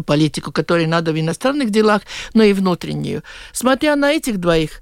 [0.06, 2.02] политику, которую надо в иностранных делах,
[2.34, 3.24] но и внутреннюю.
[3.54, 4.82] Смотря на этих двоих,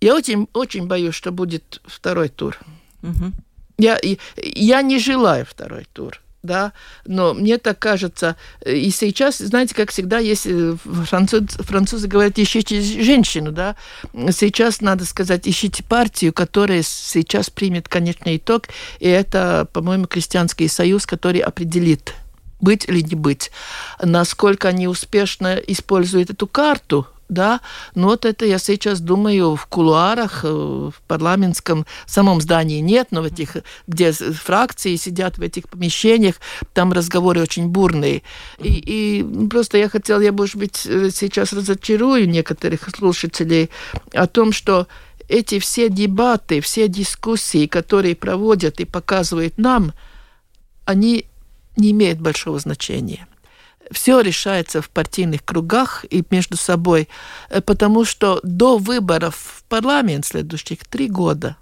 [0.00, 2.58] я очень, очень боюсь, что будет второй тур.
[3.02, 3.32] Угу.
[3.78, 3.98] Я,
[4.36, 6.72] я не желаю второй тур да,
[7.04, 13.52] но мне так кажется, и сейчас, знаете, как всегда, если француз, французы говорят, ищите женщину,
[13.52, 13.76] да,
[14.14, 18.68] сейчас надо сказать, ищите партию, которая сейчас примет конечный итог,
[19.00, 22.14] и это, по-моему, Крестьянский союз, который определит,
[22.60, 23.50] быть или не быть.
[24.00, 27.60] Насколько они успешно используют эту карту, да,
[27.94, 33.22] но вот это я сейчас думаю в кулуарах, э, в парламентском самом здании нет, но
[33.22, 33.56] в этих,
[33.86, 36.36] где фракции сидят в этих помещениях,
[36.72, 38.22] там разговоры очень бурные.
[38.58, 43.70] И, и просто я хотела, я, может быть, э, сейчас разочарую некоторых слушателей
[44.12, 44.86] о том, что
[45.28, 49.92] эти все дебаты, все дискуссии, которые проводят и показывают нам,
[50.84, 51.26] они
[51.76, 53.26] не имеют большого значения.
[53.90, 57.08] Все решается в партийных кругах и между собой,
[57.48, 61.56] э, потому что до выборов в парламент следующих три года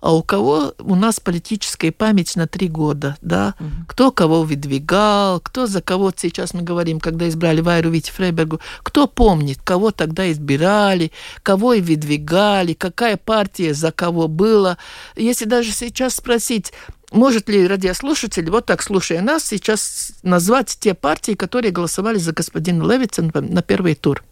[0.00, 3.68] а у кого у нас политическая память на три года, да, угу.
[3.88, 9.06] кто кого выдвигал, кто за кого сейчас мы говорим, когда избрали Вайру Вити Фрейбергу, кто
[9.06, 14.78] помнит, кого тогда избирали, кого и выдвигали, какая партия за кого была.
[15.16, 16.72] Если даже сейчас спросить,
[17.12, 22.90] может ли радиослушатель, вот так слушая нас, сейчас назвать те партии, которые голосовали за господина
[22.90, 24.24] Левица на первый тур?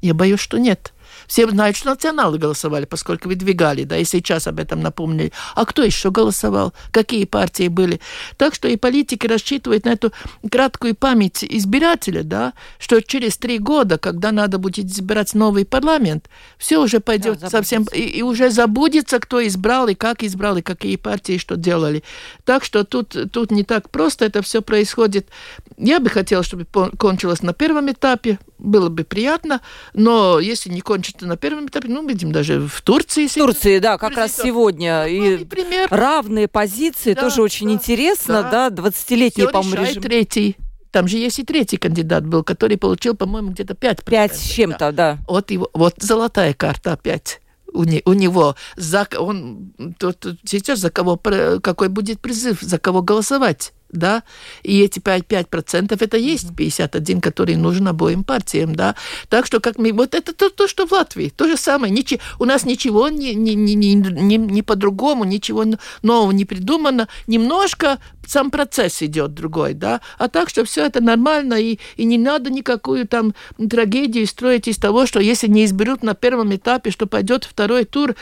[0.00, 0.92] Я боюсь, что нет.
[1.26, 5.32] Все знают, что националы голосовали, поскольку выдвигали, да, и сейчас об этом напомнили.
[5.54, 6.72] А кто еще голосовал?
[6.90, 8.00] Какие партии были?
[8.36, 10.12] Так что и политики рассчитывают на эту
[10.50, 16.78] краткую память избирателя, да, что через три года, когда надо будет избирать новый парламент, все
[16.78, 20.96] уже пойдет да, совсем, и, и уже забудется, кто избрал, и как избрал, и какие
[20.96, 22.02] партии что делали.
[22.44, 25.28] Так что тут, тут не так просто это все происходит.
[25.76, 26.66] Я бы хотела, чтобы
[26.98, 29.60] кончилось на первом этапе, было бы приятно,
[29.94, 33.26] но если не кончится на первом этапе, ну, видим, даже в Турции.
[33.26, 35.02] В Турции, да, как раз сегодня.
[35.02, 35.88] Ну, и пример.
[35.90, 40.02] равные позиции, да, тоже очень да, интересно, да, да 20-летний, по-моему, режим.
[40.02, 40.56] третий.
[40.90, 44.04] Там же есть и третий кандидат был, который получил, по-моему, где-то 5%.
[44.04, 44.92] 5 с чем-то, да.
[44.92, 45.18] да.
[45.28, 47.40] Вот, его, вот золотая карта опять
[47.76, 48.56] у, не, у него.
[48.76, 54.22] За, он, тот, сейчас за кого, какой будет призыв, за кого голосовать да,
[54.62, 58.94] и эти 5%, 5% это есть 51, который нужен обоим партиям, да.
[59.28, 62.20] Так что как мы, вот это то, то что в Латвии, то же самое, ничего,
[62.38, 65.64] у нас ничего не, не, не, не, не, не по-другому, ничего
[66.02, 71.54] нового не придумано, немножко сам процесс идет другой, да, а так, что все это нормально,
[71.54, 73.34] и, и не надо никакую там
[73.70, 78.16] трагедию строить из того, что если не изберут на первом этапе, что пойдет второй тур,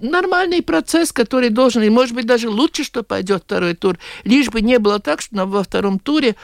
[0.00, 4.60] нормальный процесс, который должен, и может быть даже лучше, что пойдет второй тур, лишь бы
[4.60, 6.36] не было так, что во втором туре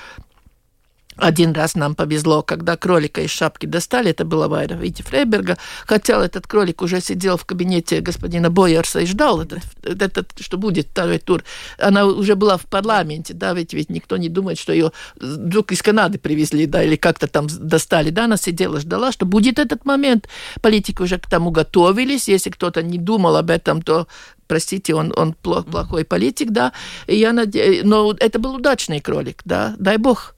[1.22, 5.56] один раз нам повезло, когда кролика из шапки достали, это была Вайра Вити Фрейберга,
[5.86, 10.88] хотя этот кролик уже сидел в кабинете господина Бойерса и ждал, этот, этот, что будет
[10.88, 11.44] второй тур.
[11.78, 15.80] Она уже была в парламенте, да, ведь, ведь никто не думает, что ее вдруг из
[15.80, 20.28] Канады привезли, да, или как-то там достали, да, она сидела, ждала, что будет этот момент.
[20.60, 24.08] Политики уже к тому готовились, если кто-то не думал об этом, то
[24.48, 26.72] простите, он, он плохой политик, да,
[27.06, 30.34] и я надеюсь, но это был удачный кролик, да, дай бог.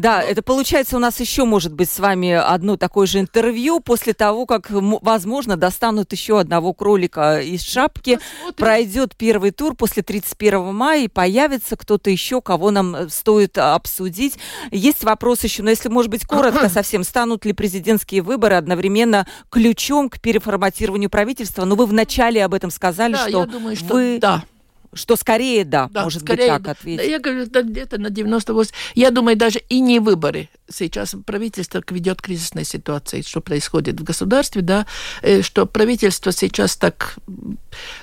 [0.00, 4.14] Да, это получается у нас еще может быть с вами одно такое же интервью после
[4.14, 8.16] того, как, возможно, достанут еще одного кролика из шапки.
[8.16, 8.54] Посмотрим.
[8.56, 14.38] Пройдет первый тур после 31 мая и появится кто-то еще, кого нам э, стоит обсудить.
[14.70, 20.08] Есть вопрос еще, но если, может быть, коротко совсем, станут ли президентские выборы одновременно ключом
[20.08, 21.66] к переформатированию правительства?
[21.66, 24.18] Но ну, вы вначале об этом сказали, да, что, думаю, что вы...
[24.18, 24.44] Да
[24.92, 26.98] что скорее да, да может скорее, быть так ответить.
[26.98, 28.72] Да, я говорю, да, где-то на 98.
[28.94, 30.48] Я думаю, даже и не выборы.
[30.68, 34.86] Сейчас правительство ведет кризисной ситуации, что происходит в государстве, да,
[35.22, 37.18] э, что правительство сейчас так,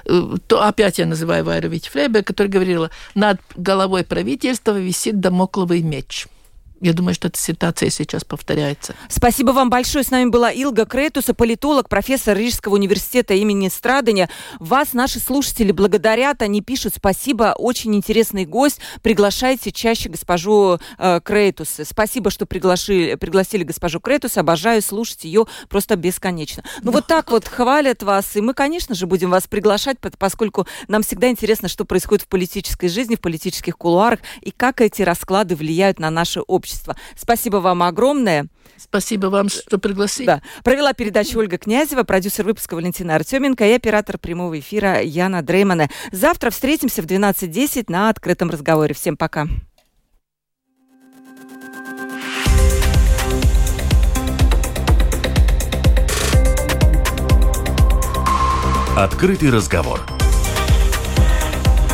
[0.05, 6.27] э, то опять я называю Вайра Фрейбер, которая говорила, над головой правительства висит домокловый меч.
[6.79, 8.93] Я думаю, что эта ситуация сейчас повторяется.
[9.09, 10.03] Спасибо вам большое.
[10.03, 14.29] С нами была Илга Кретуса, политолог, профессор Рижского университета имени Страдания.
[14.59, 18.79] Вас наши слушатели благодарят, они пишут спасибо, очень интересный гость.
[19.01, 21.83] Приглашайте чаще госпожу э, Кретуса.
[21.83, 24.37] Спасибо, что приглашили, пригласили госпожу Кретус.
[24.37, 26.63] Обожаю слушать ее просто бесконечно.
[26.83, 31.01] Ну вот так вот хвалят вас, и мы, конечно же, будем вас приглашать, поскольку нам
[31.01, 35.97] всегда интересно, что происходит в политической жизни, в политических кулуарах, и как эти расклады влияют
[35.97, 36.95] на наше общество общества.
[37.15, 38.47] Спасибо вам огромное.
[38.77, 40.27] Спасибо вам, э, что пригласили.
[40.27, 40.41] Да.
[40.63, 45.89] Провела передачу Ольга Князева, продюсер выпуска Валентина Артеменко и оператор прямого эфира Яна Дреймана.
[46.11, 48.93] Завтра встретимся в 12.10 на открытом разговоре.
[48.93, 49.47] Всем пока.
[58.95, 60.01] Открытый разговор.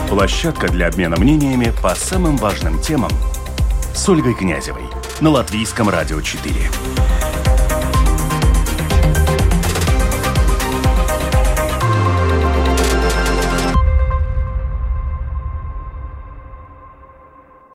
[0.07, 3.11] Площадка для обмена мнениями по самым важным темам–
[3.93, 4.85] с Ольгой Князевой
[5.21, 7.12] на Латвийском радио 4.